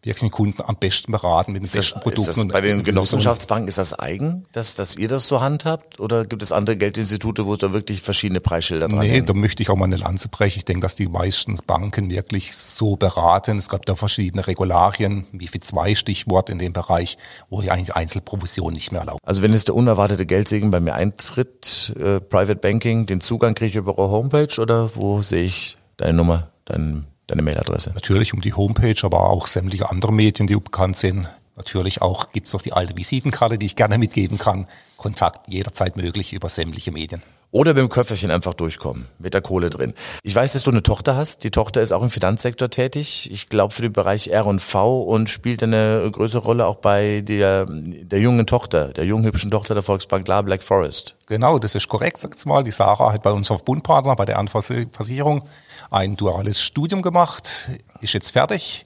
wirklich 0.06 0.20
den 0.20 0.30
Kunden 0.30 0.62
am 0.64 0.76
besten 0.76 1.12
beraten 1.12 1.52
mit 1.52 1.62
den 1.62 1.66
ist 1.66 1.72
besten 1.74 1.94
das, 1.94 2.02
Produkten. 2.02 2.30
Ist 2.30 2.38
das 2.38 2.48
bei 2.48 2.60
den 2.60 2.84
Genossenschaftsbanken, 2.84 3.68
ist 3.68 3.78
das 3.78 3.98
eigen, 3.98 4.44
dass, 4.52 4.74
dass 4.74 4.96
ihr 4.96 5.08
das 5.08 5.28
so 5.28 5.40
handhabt? 5.40 6.00
Oder 6.00 6.24
gibt 6.24 6.42
es 6.42 6.52
andere 6.52 6.76
Geldinstitute, 6.76 7.46
wo 7.46 7.52
es 7.52 7.58
da 7.58 7.72
wirklich 7.72 8.00
verschiedene 8.02 8.40
Preisschilder 8.40 8.88
dran 8.88 9.00
Nee, 9.00 9.10
hängen? 9.10 9.26
da 9.26 9.32
möchte 9.32 9.62
ich 9.62 9.70
auch 9.70 9.76
mal 9.76 9.86
eine 9.86 9.96
Lanze 9.96 10.28
brechen. 10.28 10.58
Ich 10.58 10.64
denke, 10.64 10.82
dass 10.82 10.94
die 10.94 11.08
meisten 11.08 11.56
Banken 11.66 12.10
wirklich 12.10 12.56
so 12.56 12.96
beraten. 12.96 13.58
Es 13.58 13.68
gab 13.68 13.84
da 13.86 13.94
verschiedene 13.94 14.46
Regularien, 14.46 15.26
wie 15.32 15.48
viel 15.48 15.60
zwei 15.60 15.94
Stichwort 15.94 16.50
in 16.50 16.58
dem 16.58 16.72
Bereich, 16.72 17.18
wo 17.50 17.60
ich 17.60 17.70
eigentlich 17.72 17.94
Einzelprovision 17.94 18.72
nicht 18.72 18.92
mehr 18.92 19.00
erlaubt. 19.02 19.20
Also 19.24 19.42
wenn 19.42 19.52
es 19.52 19.64
der 19.64 19.74
unerwartete 19.74 20.24
Geldsegen 20.26 20.70
bei 20.70 20.80
mir 20.80 20.94
eintritt, 20.94 21.94
äh, 21.98 22.20
Private 22.20 22.56
Banking, 22.56 23.06
den 23.06 23.20
Zugang 23.20 23.54
kriege 23.54 23.70
ich 23.70 23.76
über 23.76 23.98
eure 23.98 24.10
Homepage 24.10 24.60
oder 24.60 24.94
wo 24.94 25.22
sehe 25.22 25.44
ich 25.44 25.78
deine 25.96 26.14
Nummer, 26.14 26.50
deinen 26.64 27.06
deine 27.26 27.42
Mailadresse? 27.42 27.92
Natürlich 27.94 28.34
um 28.34 28.40
die 28.40 28.54
Homepage, 28.54 28.96
aber 29.02 29.30
auch 29.30 29.46
sämtliche 29.46 29.90
andere 29.90 30.12
Medien, 30.12 30.46
die 30.46 30.56
bekannt 30.56 30.96
sind. 30.96 31.28
Natürlich 31.56 32.02
auch 32.02 32.32
gibt's 32.32 32.52
noch 32.52 32.62
die 32.62 32.72
alte 32.72 32.96
Visitenkarte, 32.96 33.58
die 33.58 33.66
ich 33.66 33.76
gerne 33.76 33.98
mitgeben 33.98 34.38
kann. 34.38 34.66
Kontakt 34.96 35.48
jederzeit 35.48 35.96
möglich 35.96 36.32
über 36.32 36.48
sämtliche 36.48 36.92
Medien. 36.92 37.22
Oder 37.56 37.72
mit 37.72 37.80
dem 37.80 37.88
Köfferchen 37.88 38.30
einfach 38.30 38.52
durchkommen, 38.52 39.08
mit 39.18 39.32
der 39.32 39.40
Kohle 39.40 39.70
drin. 39.70 39.94
Ich 40.22 40.34
weiß, 40.34 40.52
dass 40.52 40.64
du 40.64 40.70
eine 40.70 40.82
Tochter 40.82 41.16
hast. 41.16 41.42
Die 41.42 41.50
Tochter 41.50 41.80
ist 41.80 41.90
auch 41.90 42.02
im 42.02 42.10
Finanzsektor 42.10 42.68
tätig. 42.68 43.30
Ich 43.32 43.48
glaube 43.48 43.72
für 43.72 43.80
den 43.80 43.94
Bereich 43.94 44.28
R&V 44.28 45.00
und 45.00 45.30
spielt 45.30 45.62
eine 45.62 46.06
größere 46.12 46.42
Rolle 46.42 46.66
auch 46.66 46.76
bei 46.76 47.22
der, 47.22 47.64
der 47.66 48.20
jungen 48.20 48.46
Tochter, 48.46 48.92
der 48.92 49.06
jungen 49.06 49.24
hübschen 49.24 49.50
Tochter 49.50 49.72
der 49.72 49.82
Volksbank 49.82 50.28
La 50.28 50.42
Black 50.42 50.62
Forest. 50.62 51.16
Genau, 51.28 51.58
das 51.58 51.74
ist 51.74 51.88
korrekt, 51.88 52.18
sagt's 52.18 52.44
mal. 52.44 52.62
Die 52.62 52.72
Sarah 52.72 53.14
hat 53.14 53.22
bei 53.22 53.32
unserem 53.32 53.62
Bundpartner, 53.64 54.16
bei 54.16 54.26
der 54.26 54.38
Anversicherung, 54.38 55.48
ein 55.90 56.14
duales 56.14 56.60
Studium 56.60 57.00
gemacht, 57.00 57.70
ist 58.02 58.12
jetzt 58.12 58.32
fertig, 58.32 58.84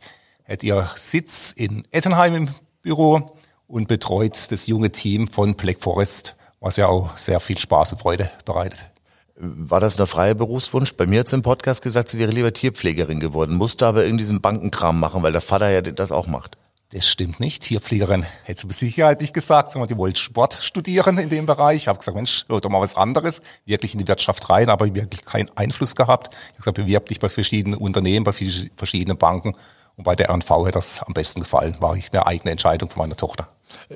hat 0.49 0.63
ihr 0.63 0.89
Sitz 0.95 1.51
in 1.57 1.83
Ettenheim 1.91 2.37
im 2.37 2.49
Büro 2.83 3.37
und 3.67 3.89
betreut 3.89 4.53
das 4.53 4.69
junge 4.69 4.93
Team 4.93 5.27
von 5.27 5.57
Black 5.57 5.81
Forest, 5.81 6.37
was 6.61 6.77
ja 6.77 6.87
auch 6.87 7.17
sehr 7.17 7.41
viel 7.41 7.59
Spaß 7.59 7.93
und 7.93 7.99
Freude 7.99 8.31
bereitet. 8.45 8.89
War 9.37 9.81
das 9.81 9.99
ein 9.99 10.07
freier 10.07 10.35
Berufswunsch? 10.35 10.95
Bei 10.97 11.07
mir 11.07 11.21
hat 11.21 11.29
sie 11.29 11.37
im 11.37 11.43
Podcast 11.43 11.83
gesagt, 11.83 12.11
sie 12.11 12.19
wäre 12.19 12.31
lieber 12.31 12.53
Tierpflegerin 12.53 13.21
geworden, 13.21 13.57
musste 13.57 13.87
aber 13.87 14.05
irgendwie 14.05 14.19
diesen 14.19 14.43
Bankenkram 14.43 15.01
machen, 15.01 15.23
weil 15.23 15.33
der 15.33 15.41
Vater 15.41 15.71
ja 15.71 15.81
das 15.81 16.13
auch 16.13 16.27
macht. 16.27 16.59
Das 16.93 17.07
stimmt 17.07 17.39
nicht. 17.39 17.63
Tierpflegerin 17.63 18.27
hätte 18.43 18.67
mit 18.67 18.77
Sicherheit 18.77 19.21
nicht 19.21 19.33
gesagt, 19.33 19.71
sondern 19.71 19.89
die 19.89 19.97
wollte 19.97 20.19
Sport 20.19 20.55
studieren 20.55 21.19
in 21.19 21.29
dem 21.29 21.47
Bereich. 21.47 21.77
Ich 21.77 21.89
habe 21.89 22.01
gesagt, 22.01 22.17
Mensch, 22.17 22.45
hör 22.49 22.61
doch 22.61 22.69
mal 22.69 22.81
was 22.81 22.97
anderes, 22.97 23.43
wirklich 23.65 23.95
in 23.95 24.01
die 24.01 24.09
Wirtschaft 24.09 24.51
rein, 24.51 24.69
aber 24.69 24.93
wirklich 24.93 25.25
keinen 25.25 25.51
Einfluss 25.57 25.95
gehabt. 25.95 26.31
Ich 26.33 26.49
habe 26.49 26.57
gesagt, 26.59 26.77
bewirb 26.77 27.07
dich 27.07 27.21
bei 27.21 27.29
verschiedenen 27.29 27.79
Unternehmen, 27.79 28.25
bei 28.25 28.33
verschiedenen 28.33 29.17
Banken. 29.17 29.55
Und 29.97 30.05
bei 30.05 30.17
der 30.17 30.31
RNV 30.31 30.51
hätte 30.67 30.73
das 30.73 31.01
am 31.03 31.15
besten 31.15 31.41
gefallen. 31.41 31.77
War 31.79 31.95
ich 31.97 32.13
eine 32.13 32.27
eigene 32.27 32.51
Entscheidung 32.51 32.91
von 32.91 33.03
meiner 33.03 33.17
Tochter. 33.17 33.49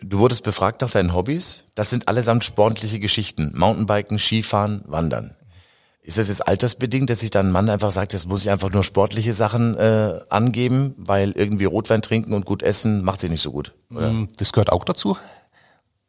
Du 0.03 0.19
wurdest 0.19 0.45
befragt 0.45 0.81
nach 0.81 0.91
deinen 0.91 1.15
Hobbys. 1.15 1.65
Das 1.75 1.91
sind 1.91 2.09
allesamt 2.09 2.45
sportliche 2.45 2.99
Geschichten. 2.99 3.53
Mountainbiken, 3.55 4.19
Skifahren, 4.19 4.83
Wandern. 4.87 5.35
Ist 6.03 6.19
das 6.19 6.29
jetzt 6.29 6.47
altersbedingt, 6.47 7.09
dass 7.09 7.21
sich 7.21 7.31
dann 7.31 7.47
ein 7.49 7.53
Mann 7.53 7.71
einfach 7.71 7.91
sagt, 7.91 8.13
jetzt 8.13 8.29
muss 8.29 8.43
ich 8.45 8.51
einfach 8.51 8.71
nur 8.71 8.85
sportliche 8.85 9.33
Sachen 9.33 9.75
äh, 9.79 10.21
angeben, 10.29 10.95
weil 10.99 11.33
irgendwie 11.33 11.65
Rotwein 11.65 12.03
trinken 12.03 12.35
und 12.35 12.45
gut 12.45 12.63
essen 12.63 13.03
macht 13.03 13.21
sie 13.21 13.31
nicht 13.31 13.41
so 13.41 13.51
gut? 13.51 13.73
Oder? 13.91 14.13
Mm, 14.13 14.29
Das 14.37 14.53
gehört 14.53 14.71
auch 14.71 14.85
dazu. 14.85 15.17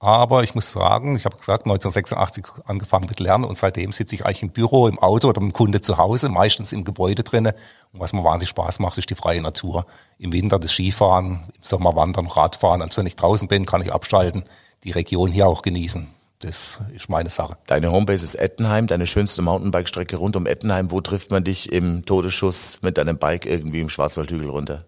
Aber 0.05 0.43
ich 0.43 0.53
muss 0.53 0.71
sagen, 0.71 1.15
ich 1.15 1.25
habe 1.25 1.35
gesagt, 1.35 1.65
1986 1.65 2.45
angefangen 2.65 3.07
mit 3.09 3.19
Lernen 3.19 3.43
und 3.43 3.57
seitdem 3.57 3.91
sitze 3.91 4.13
ich 4.13 4.23
eigentlich 4.23 4.43
im 4.43 4.51
Büro, 4.51 4.87
im 4.87 4.99
Auto 4.99 5.29
oder 5.29 5.41
mit 5.41 5.51
dem 5.51 5.53
Kunde 5.53 5.81
zu 5.81 5.97
Hause, 5.97 6.29
meistens 6.29 6.73
im 6.73 6.83
Gebäude 6.83 7.23
drinne. 7.23 7.55
Und 7.91 8.01
was 8.01 8.13
mir 8.13 8.23
wahnsinnig 8.23 8.49
Spaß 8.49 8.77
macht, 8.77 8.99
ist 8.99 9.09
die 9.09 9.15
freie 9.15 9.41
Natur. 9.41 9.87
Im 10.19 10.31
Winter 10.31 10.59
das 10.59 10.73
Skifahren, 10.73 11.45
im 11.55 11.63
Sommer 11.63 11.95
Wandern, 11.95 12.27
Radfahren. 12.27 12.83
Also 12.83 12.97
wenn 12.97 13.07
ich 13.07 13.15
draußen 13.15 13.47
bin, 13.47 13.65
kann 13.65 13.81
ich 13.81 13.91
abschalten, 13.91 14.43
die 14.83 14.91
Region 14.91 15.31
hier 15.31 15.47
auch 15.47 15.63
genießen. 15.63 16.07
Das 16.37 16.81
ist 16.93 17.09
meine 17.09 17.31
Sache. 17.31 17.57
Deine 17.65 17.91
Homebase 17.91 18.25
ist 18.25 18.35
Ettenheim, 18.35 18.85
deine 18.85 19.07
schönste 19.07 19.41
Mountainbike-Strecke 19.41 20.17
rund 20.17 20.35
um 20.35 20.45
Ettenheim. 20.45 20.91
Wo 20.91 21.01
trifft 21.01 21.31
man 21.31 21.43
dich 21.43 21.71
im 21.71 22.05
Todesschuss 22.05 22.77
mit 22.83 22.99
deinem 22.99 23.17
Bike 23.17 23.47
irgendwie 23.47 23.81
im 23.81 23.89
Schwarzwaldhügel 23.89 24.51
runter? 24.51 24.85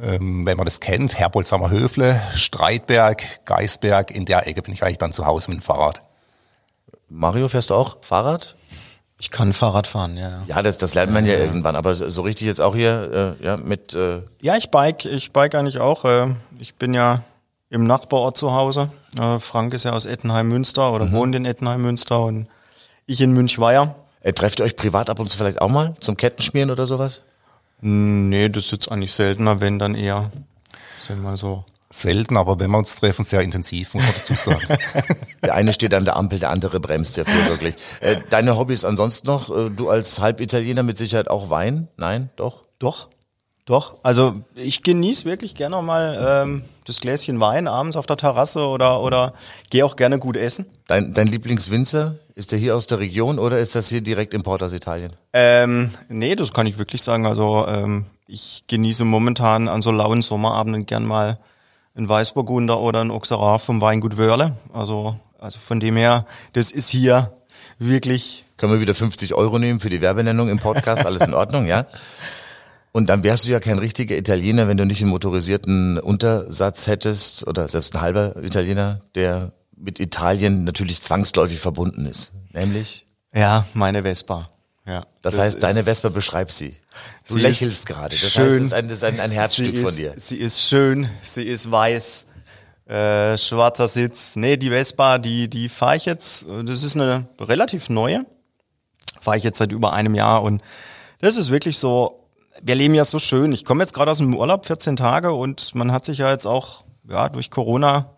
Ähm, 0.00 0.44
wenn 0.44 0.56
man 0.56 0.64
das 0.64 0.80
kennt, 0.80 1.18
Herbolzhammer 1.18 1.70
Höfle, 1.70 2.20
Streitberg, 2.34 3.44
Geisberg, 3.44 4.10
in 4.10 4.24
der 4.24 4.46
Ecke 4.46 4.62
bin 4.62 4.74
ich 4.74 4.82
eigentlich 4.82 4.98
dann 4.98 5.12
zu 5.12 5.24
Hause 5.26 5.50
mit 5.50 5.60
dem 5.60 5.62
Fahrrad. 5.62 6.02
Mario, 7.08 7.48
fährst 7.48 7.70
du 7.70 7.74
auch 7.74 7.98
Fahrrad? 8.02 8.56
Ich 9.20 9.30
kann 9.30 9.52
Fahrrad 9.52 9.86
fahren, 9.86 10.16
ja. 10.16 10.44
Ja, 10.48 10.56
Ja, 10.56 10.62
das, 10.62 10.78
das 10.78 10.94
lernt 10.94 11.12
man 11.12 11.24
ja 11.24 11.34
irgendwann, 11.38 11.76
aber 11.76 11.94
so 11.94 12.22
richtig 12.22 12.46
jetzt 12.48 12.60
auch 12.60 12.74
hier 12.74 13.36
äh, 13.40 13.44
ja, 13.44 13.56
mit 13.56 13.94
äh, 13.94 14.22
ja 14.42 14.56
ich 14.56 14.70
bike, 14.70 15.04
ich 15.04 15.32
bike 15.32 15.54
eigentlich 15.54 15.78
auch. 15.78 16.04
Äh, 16.04 16.34
ich 16.58 16.74
bin 16.74 16.92
ja 16.92 17.22
im 17.70 17.86
Nachbarort 17.86 18.36
zu 18.36 18.52
Hause. 18.52 18.90
Äh, 19.18 19.38
Frank 19.38 19.72
ist 19.74 19.84
ja 19.84 19.92
aus 19.92 20.06
Ettenheim-Münster 20.06 20.92
oder 20.92 21.10
wohnt 21.12 21.34
in 21.36 21.44
Ettenheim-Münster 21.44 22.20
und 22.24 22.48
ich 23.06 23.20
in 23.20 23.32
Münchweier. 23.32 23.94
äh, 24.20 24.32
trefft 24.32 24.58
ihr 24.58 24.64
euch 24.64 24.74
privat 24.76 25.08
ab 25.08 25.20
und 25.20 25.30
zu 25.30 25.38
vielleicht 25.38 25.60
auch 25.60 25.68
mal 25.68 25.94
zum 26.00 26.16
Kettenschmieren 26.16 26.72
oder 26.72 26.86
sowas? 26.86 27.22
Nee, 27.86 28.48
das 28.48 28.64
ist 28.64 28.72
jetzt 28.72 28.90
eigentlich 28.90 29.12
seltener, 29.12 29.60
wenn 29.60 29.78
dann 29.78 29.94
eher, 29.94 30.30
sind 31.02 31.22
wir 31.22 31.36
so. 31.36 31.64
Selten, 31.90 32.38
aber 32.38 32.58
wenn 32.58 32.70
wir 32.70 32.78
uns 32.78 32.96
treffen, 32.96 33.26
sehr 33.26 33.42
intensiv, 33.42 33.92
muss 33.92 34.04
man 34.04 34.14
dazu 34.16 34.34
sagen. 34.34 34.66
Der 35.44 35.54
eine 35.54 35.74
steht 35.74 35.92
an 35.92 36.06
der 36.06 36.16
Ampel, 36.16 36.38
der 36.38 36.48
andere 36.48 36.80
bremst 36.80 37.18
ja 37.18 37.24
wirklich. 37.46 37.74
Äh, 38.00 38.16
deine 38.30 38.56
Hobbys 38.56 38.86
ansonsten 38.86 39.26
noch? 39.26 39.54
Äh, 39.54 39.68
du 39.68 39.90
als 39.90 40.18
Halbitaliener 40.18 40.82
mit 40.82 40.96
Sicherheit 40.96 41.28
auch 41.28 41.50
Wein? 41.50 41.88
Nein, 41.98 42.30
doch? 42.36 42.64
Doch, 42.78 43.10
doch. 43.64 43.96
Also 44.02 44.34
ich 44.54 44.82
genieße 44.82 45.24
wirklich 45.24 45.54
gerne 45.54 45.80
mal 45.80 46.42
ähm, 46.44 46.64
das 46.84 47.00
Gläschen 47.00 47.40
Wein 47.40 47.66
abends 47.66 47.96
auf 47.96 48.06
der 48.06 48.16
Terrasse 48.16 48.66
oder, 48.66 49.00
oder 49.00 49.32
gehe 49.70 49.84
auch 49.84 49.96
gerne 49.96 50.18
gut 50.18 50.36
essen. 50.36 50.66
Dein, 50.86 51.14
dein 51.14 51.28
Lieblingswinzer, 51.28 52.16
ist 52.34 52.52
der 52.52 52.58
hier 52.58 52.76
aus 52.76 52.86
der 52.86 52.98
Region 52.98 53.38
oder 53.38 53.58
ist 53.58 53.74
das 53.74 53.88
hier 53.88 54.02
direkt 54.02 54.34
Import 54.34 54.62
aus 54.62 54.72
Italien? 54.72 55.14
Ähm, 55.32 55.90
nee, 56.08 56.36
das 56.36 56.52
kann 56.52 56.66
ich 56.66 56.78
wirklich 56.78 57.02
sagen. 57.02 57.26
Also 57.26 57.66
ähm, 57.66 58.06
ich 58.26 58.64
genieße 58.66 59.04
momentan 59.04 59.68
an 59.68 59.82
so 59.82 59.90
lauen 59.90 60.20
Sommerabenden 60.20 60.86
gern 60.86 61.06
mal 61.06 61.38
ein 61.94 62.08
Weißburgunder 62.08 62.80
oder 62.80 63.00
ein 63.02 63.10
Auxerrois 63.10 63.58
vom 63.58 63.80
Weingut 63.80 64.18
Wörle. 64.18 64.56
Also, 64.72 65.16
also 65.38 65.58
von 65.58 65.80
dem 65.80 65.96
her, 65.96 66.26
das 66.52 66.70
ist 66.70 66.88
hier 66.88 67.32
wirklich 67.78 68.44
Können 68.56 68.72
wir 68.72 68.80
wieder 68.80 68.94
50 68.94 69.34
Euro 69.34 69.58
nehmen 69.58 69.80
für 69.80 69.90
die 69.90 70.00
Werbenennung 70.00 70.48
im 70.48 70.58
Podcast? 70.58 71.06
Alles 71.06 71.22
in 71.22 71.34
Ordnung, 71.34 71.66
ja? 71.66 71.86
Und 72.96 73.06
dann 73.08 73.24
wärst 73.24 73.44
du 73.46 73.50
ja 73.50 73.58
kein 73.58 73.80
richtiger 73.80 74.16
Italiener, 74.16 74.68
wenn 74.68 74.76
du 74.76 74.86
nicht 74.86 75.02
einen 75.02 75.10
motorisierten 75.10 75.98
Untersatz 75.98 76.86
hättest 76.86 77.44
oder 77.44 77.66
selbst 77.66 77.92
ein 77.96 78.00
halber 78.00 78.36
Italiener, 78.40 79.00
der 79.16 79.52
mit 79.76 79.98
Italien 79.98 80.62
natürlich 80.62 81.02
zwangsläufig 81.02 81.58
verbunden 81.58 82.06
ist. 82.06 82.30
Nämlich, 82.52 83.04
ja 83.34 83.66
meine 83.74 84.02
Vespa. 84.04 84.48
Ja, 84.86 85.06
das, 85.22 85.36
heißt, 85.38 85.56
ist- 85.56 85.62
deine 85.64 85.82
Vespa 85.82 86.10
beschreibt 86.10 86.52
sie. 86.52 86.76
Du 87.26 87.34
Sie 87.34 87.40
lächelst 87.40 87.72
ist 87.80 87.86
gerade. 87.86 88.10
Das 88.16 88.30
schön. 88.30 88.44
heißt, 88.44 88.56
es 88.58 88.62
ist 88.66 88.72
ein, 88.74 88.88
das 88.88 88.98
ist 88.98 89.04
ein, 89.04 89.18
ein 89.18 89.32
Herzstück 89.32 89.74
sie 89.74 89.80
von 89.82 89.90
ist, 89.90 89.98
dir. 89.98 90.14
Sie 90.16 90.36
ist 90.36 90.60
schön, 90.62 91.10
sie 91.20 91.42
ist 91.42 91.68
weiß, 91.68 92.26
äh, 92.86 93.36
schwarzer 93.38 93.88
Sitz. 93.88 94.36
Nee, 94.36 94.56
die 94.56 94.70
Vespa, 94.70 95.18
die, 95.18 95.48
die 95.50 95.68
fahre 95.68 95.96
ich 95.96 96.04
jetzt, 96.04 96.46
das 96.64 96.84
ist 96.84 96.94
eine 96.94 97.26
relativ 97.40 97.88
neue, 97.90 98.24
fahre 99.20 99.36
ich 99.36 99.42
jetzt 99.42 99.58
seit 99.58 99.72
über 99.72 99.94
einem 99.94 100.14
Jahr 100.14 100.44
und 100.44 100.62
das 101.20 101.36
ist 101.38 101.50
wirklich 101.50 101.78
so, 101.78 102.20
wir 102.62 102.74
leben 102.74 102.94
ja 102.94 103.04
so 103.04 103.18
schön. 103.18 103.52
Ich 103.52 103.64
komme 103.64 103.82
jetzt 103.82 103.94
gerade 103.94 104.10
aus 104.10 104.18
dem 104.18 104.34
Urlaub, 104.34 104.66
14 104.66 104.96
Tage 104.96 105.32
und 105.32 105.74
man 105.74 105.92
hat 105.92 106.04
sich 106.04 106.18
ja 106.18 106.30
jetzt 106.30 106.46
auch, 106.46 106.84
ja, 107.08 107.28
durch 107.28 107.50
Corona 107.50 108.14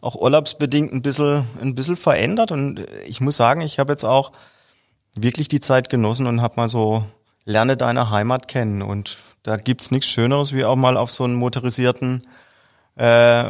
auch 0.00 0.14
urlaubsbedingt 0.14 0.92
ein 0.92 1.02
bisschen, 1.02 1.46
ein 1.60 1.74
bisschen 1.74 1.96
verändert 1.96 2.52
und 2.52 2.86
ich 3.06 3.20
muss 3.20 3.36
sagen, 3.36 3.60
ich 3.60 3.78
habe 3.78 3.92
jetzt 3.92 4.04
auch 4.04 4.32
wirklich 5.14 5.48
die 5.48 5.60
Zeit 5.60 5.90
genossen 5.90 6.26
und 6.26 6.40
habe 6.40 6.54
mal 6.56 6.68
so 6.68 7.04
lerne 7.44 7.76
deine 7.76 8.10
Heimat 8.10 8.48
kennen 8.48 8.80
und 8.80 9.18
da 9.42 9.56
gibt's 9.56 9.90
nichts 9.90 10.08
Schöneres 10.08 10.54
wie 10.54 10.64
auch 10.64 10.76
mal 10.76 10.96
auf 10.96 11.10
so 11.10 11.24
einen 11.24 11.34
motorisierten 11.34 12.22
äh, 12.96 13.44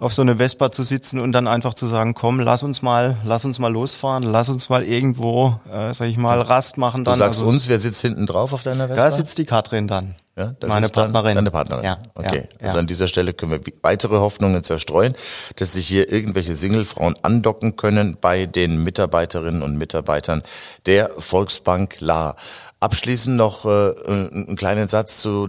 auf 0.00 0.12
so 0.14 0.22
eine 0.22 0.36
Vespa 0.36 0.70
zu 0.72 0.82
sitzen 0.84 1.20
und 1.20 1.32
dann 1.32 1.46
einfach 1.46 1.74
zu 1.74 1.86
sagen, 1.86 2.14
komm, 2.14 2.40
lass 2.40 2.62
uns 2.62 2.82
mal, 2.82 3.16
lass 3.24 3.44
uns 3.44 3.58
mal 3.58 3.72
losfahren, 3.72 4.22
lass 4.22 4.48
uns 4.48 4.68
mal 4.68 4.82
irgendwo, 4.84 5.60
äh, 5.72 5.92
sag 5.94 6.08
ich 6.08 6.16
mal, 6.16 6.40
Rast 6.40 6.78
machen 6.78 7.04
Du 7.04 7.10
dann. 7.10 7.18
sagst 7.18 7.40
Also, 7.40 7.50
uns, 7.50 7.68
wer 7.68 7.78
sitzt 7.78 8.00
hinten 8.00 8.26
drauf 8.26 8.52
auf 8.52 8.62
deiner 8.62 8.88
Vespa? 8.88 9.02
Da 9.04 9.10
sitzt 9.10 9.38
die 9.38 9.44
Katrin 9.44 9.88
dann. 9.88 10.14
Ja, 10.36 10.54
das 10.60 10.68
meine 10.68 10.86
ist 10.86 10.96
dann 10.96 11.12
Partnerin. 11.12 11.34
Deine 11.34 11.50
Partnerin. 11.50 11.84
Ja, 11.84 11.98
okay. 12.14 12.48
ja, 12.52 12.64
Also 12.64 12.76
ja. 12.76 12.80
an 12.80 12.86
dieser 12.86 13.08
Stelle 13.08 13.32
können 13.32 13.50
wir 13.50 13.60
weitere 13.82 14.18
Hoffnungen 14.18 14.62
zerstreuen, 14.62 15.16
dass 15.56 15.72
sich 15.72 15.88
hier 15.88 16.12
irgendwelche 16.12 16.54
Singlefrauen 16.54 17.16
andocken 17.22 17.74
können 17.74 18.16
bei 18.20 18.46
den 18.46 18.84
Mitarbeiterinnen 18.84 19.62
und 19.62 19.76
Mitarbeitern 19.78 20.44
der 20.86 21.10
Volksbank 21.18 21.96
La. 21.98 22.36
Abschließend 22.78 23.36
noch 23.36 23.64
äh, 23.64 23.94
einen 24.06 24.54
kleinen 24.54 24.86
Satz 24.86 25.20
zu 25.20 25.48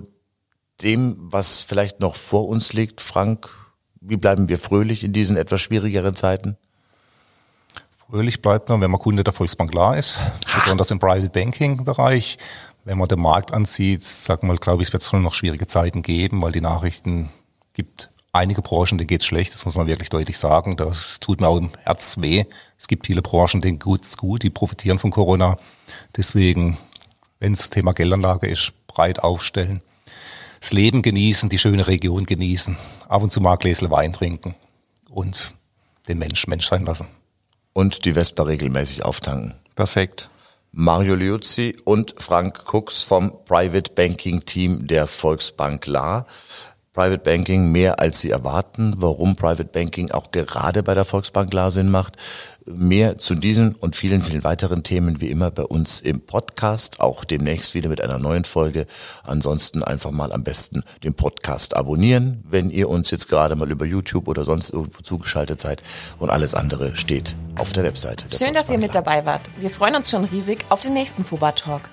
dem, 0.82 1.17
was 1.19 1.60
vielleicht 1.62 1.99
noch 1.99 2.15
vor 2.15 2.47
uns 2.47 2.73
liegt, 2.73 2.99
Frank. 2.99 3.49
Wie 4.01 4.17
bleiben 4.17 4.47
wir 4.49 4.57
fröhlich 4.57 5.03
in 5.03 5.13
diesen 5.13 5.38
etwas 5.38 5.62
schwierigeren 5.62 6.15
Zeiten? 6.15 6.57
Fröhlich 8.09 8.41
bleibt 8.41 8.69
man, 8.69 8.81
wenn 8.81 8.89
man 8.89 8.99
Kunde 8.99 9.23
der 9.23 9.33
Volksbank 9.33 9.73
La 9.73 9.93
ist, 9.93 10.19
besonders 10.53 10.89
im 10.89 10.99
Private 10.99 11.29
Banking 11.29 11.83
Bereich. 11.83 12.38
Wenn 12.85 12.97
man 12.97 13.07
den 13.07 13.19
Markt 13.19 13.53
ansieht, 13.53 14.01
sag 14.03 14.41
mal, 14.41 14.57
glaube 14.57 14.81
ich, 14.81 14.93
wird 14.93 15.03
es 15.03 15.13
noch 15.13 15.33
schwierige 15.33 15.67
Zeiten 15.67 16.01
geben, 16.01 16.41
weil 16.41 16.51
die 16.51 16.62
Nachrichten 16.62 17.29
gibt 17.73 18.09
einige 18.31 18.62
Branchen, 18.62 18.97
denen 18.97 19.07
geht's 19.07 19.25
schlecht, 19.25 19.53
das 19.53 19.65
muss 19.65 19.75
man 19.75 19.88
wirklich 19.88 20.09
deutlich 20.09 20.38
sagen. 20.38 20.77
Das 20.77 21.19
tut 21.19 21.41
mir 21.41 21.47
auch 21.47 21.57
im 21.57 21.71
Herz 21.83 22.17
weh. 22.19 22.45
Es 22.77 22.88
gibt 22.88 23.05
viele 23.05 23.21
Branchen, 23.21 23.62
denen 23.62 23.79
geht's 23.79 24.17
gut, 24.17 24.43
die 24.43 24.49
profitieren 24.49 24.97
von 24.97 25.12
Corona. 25.12 25.57
Deswegen, 26.15 26.77
wenn 27.39 27.53
es 27.53 27.69
Thema 27.69 27.93
Geldanlage 27.93 28.47
ist, 28.47 28.73
breit 28.88 29.19
aufstellen. 29.19 29.81
Das 30.59 30.73
Leben 30.73 31.01
genießen, 31.01 31.49
die 31.49 31.57
schöne 31.57 31.87
Region 31.87 32.25
genießen, 32.25 32.77
ab 33.07 33.23
und 33.23 33.31
zu 33.31 33.41
mal 33.41 33.53
ein 33.53 33.59
Gläsle 33.59 33.89
Wein 33.89 34.13
trinken 34.13 34.55
und 35.09 35.53
den 36.07 36.17
Mensch 36.17 36.47
Mensch 36.47 36.67
sein 36.67 36.85
lassen. 36.85 37.07
Und 37.73 38.05
die 38.05 38.13
Vespa 38.13 38.43
regelmäßig 38.43 39.05
auftanken. 39.05 39.55
Perfekt. 39.75 40.29
Mario 40.71 41.15
Liuzzi 41.15 41.77
und 41.85 42.13
Frank 42.17 42.73
Cooks 42.73 43.03
vom 43.03 43.33
Private 43.45 43.93
Banking 43.93 44.45
Team 44.45 44.85
der 44.85 45.07
Volksbank 45.07 45.87
La. 45.87 46.27
Private 46.99 47.19
Banking 47.19 47.71
mehr 47.71 48.01
als 48.01 48.19
Sie 48.19 48.29
erwarten, 48.29 48.93
warum 48.97 49.38
Private 49.38 49.63
Banking 49.63 50.12
auch 50.12 50.31
gerade 50.31 50.83
bei 50.83 50.93
der 50.93 51.05
Volksbank 51.05 51.53
La 51.53 51.69
Sinn 51.69 51.89
macht. 51.89 52.17
Mehr 52.65 53.17
zu 53.17 53.35
diesen 53.35 53.73
und 53.75 53.95
vielen, 53.95 54.21
vielen 54.21 54.43
weiteren 54.43 54.83
Themen 54.83 55.21
wie 55.21 55.29
immer 55.29 55.49
bei 55.49 55.63
uns 55.63 56.01
im 56.01 56.19
Podcast, 56.19 56.99
auch 56.99 57.23
demnächst 57.23 57.73
wieder 57.73 57.88
mit 57.88 58.01
einer 58.01 58.19
neuen 58.19 58.43
Folge. 58.43 58.85
Ansonsten 59.23 59.81
einfach 59.81 60.12
mal 60.12 60.33
am 60.33 60.43
besten 60.43 60.83
den 61.01 61.13
Podcast 61.13 61.73
abonnieren, 61.73 62.43
wenn 62.49 62.69
ihr 62.69 62.89
uns 62.89 63.12
jetzt 63.12 63.29
gerade 63.29 63.55
mal 63.55 63.71
über 63.71 63.85
YouTube 63.85 64.27
oder 64.27 64.43
sonst 64.43 64.69
irgendwo 64.69 65.01
zugeschaltet 65.01 65.62
seid 65.62 65.81
und 66.17 66.29
alles 66.29 66.53
andere 66.53 66.97
steht 66.97 67.38
auf 67.55 67.71
der 67.71 67.85
Webseite. 67.85 68.27
Der 68.27 68.38
Schön, 68.38 68.53
dass 68.53 68.69
ihr 68.69 68.77
mit 68.77 68.93
dabei 68.93 69.25
wart. 69.25 69.49
Wir 69.57 69.69
freuen 69.69 69.95
uns 69.95 70.09
schon 70.12 70.25
riesig 70.25 70.65
auf 70.67 70.81
den 70.81 70.95
nächsten 70.95 71.23
Fuba 71.23 71.53
Talk. 71.53 71.83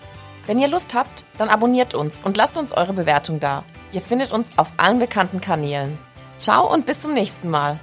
Wenn 0.47 0.59
ihr 0.59 0.67
Lust 0.67 0.95
habt, 0.95 1.23
dann 1.39 1.49
abonniert 1.49 1.95
uns 1.95 2.21
und 2.25 2.37
lasst 2.37 2.59
uns 2.59 2.73
eure 2.73 2.93
Bewertung 2.93 3.39
da. 3.39 3.63
Ihr 3.97 4.03
findet 4.03 4.31
uns 4.31 4.51
auf 4.59 4.75
allen 4.77 4.99
bekannten 4.99 5.41
Kanälen. 5.41 5.97
Ciao 6.37 6.71
und 6.71 6.85
bis 6.85 7.01
zum 7.01 7.15
nächsten 7.15 7.49
Mal. 7.49 7.81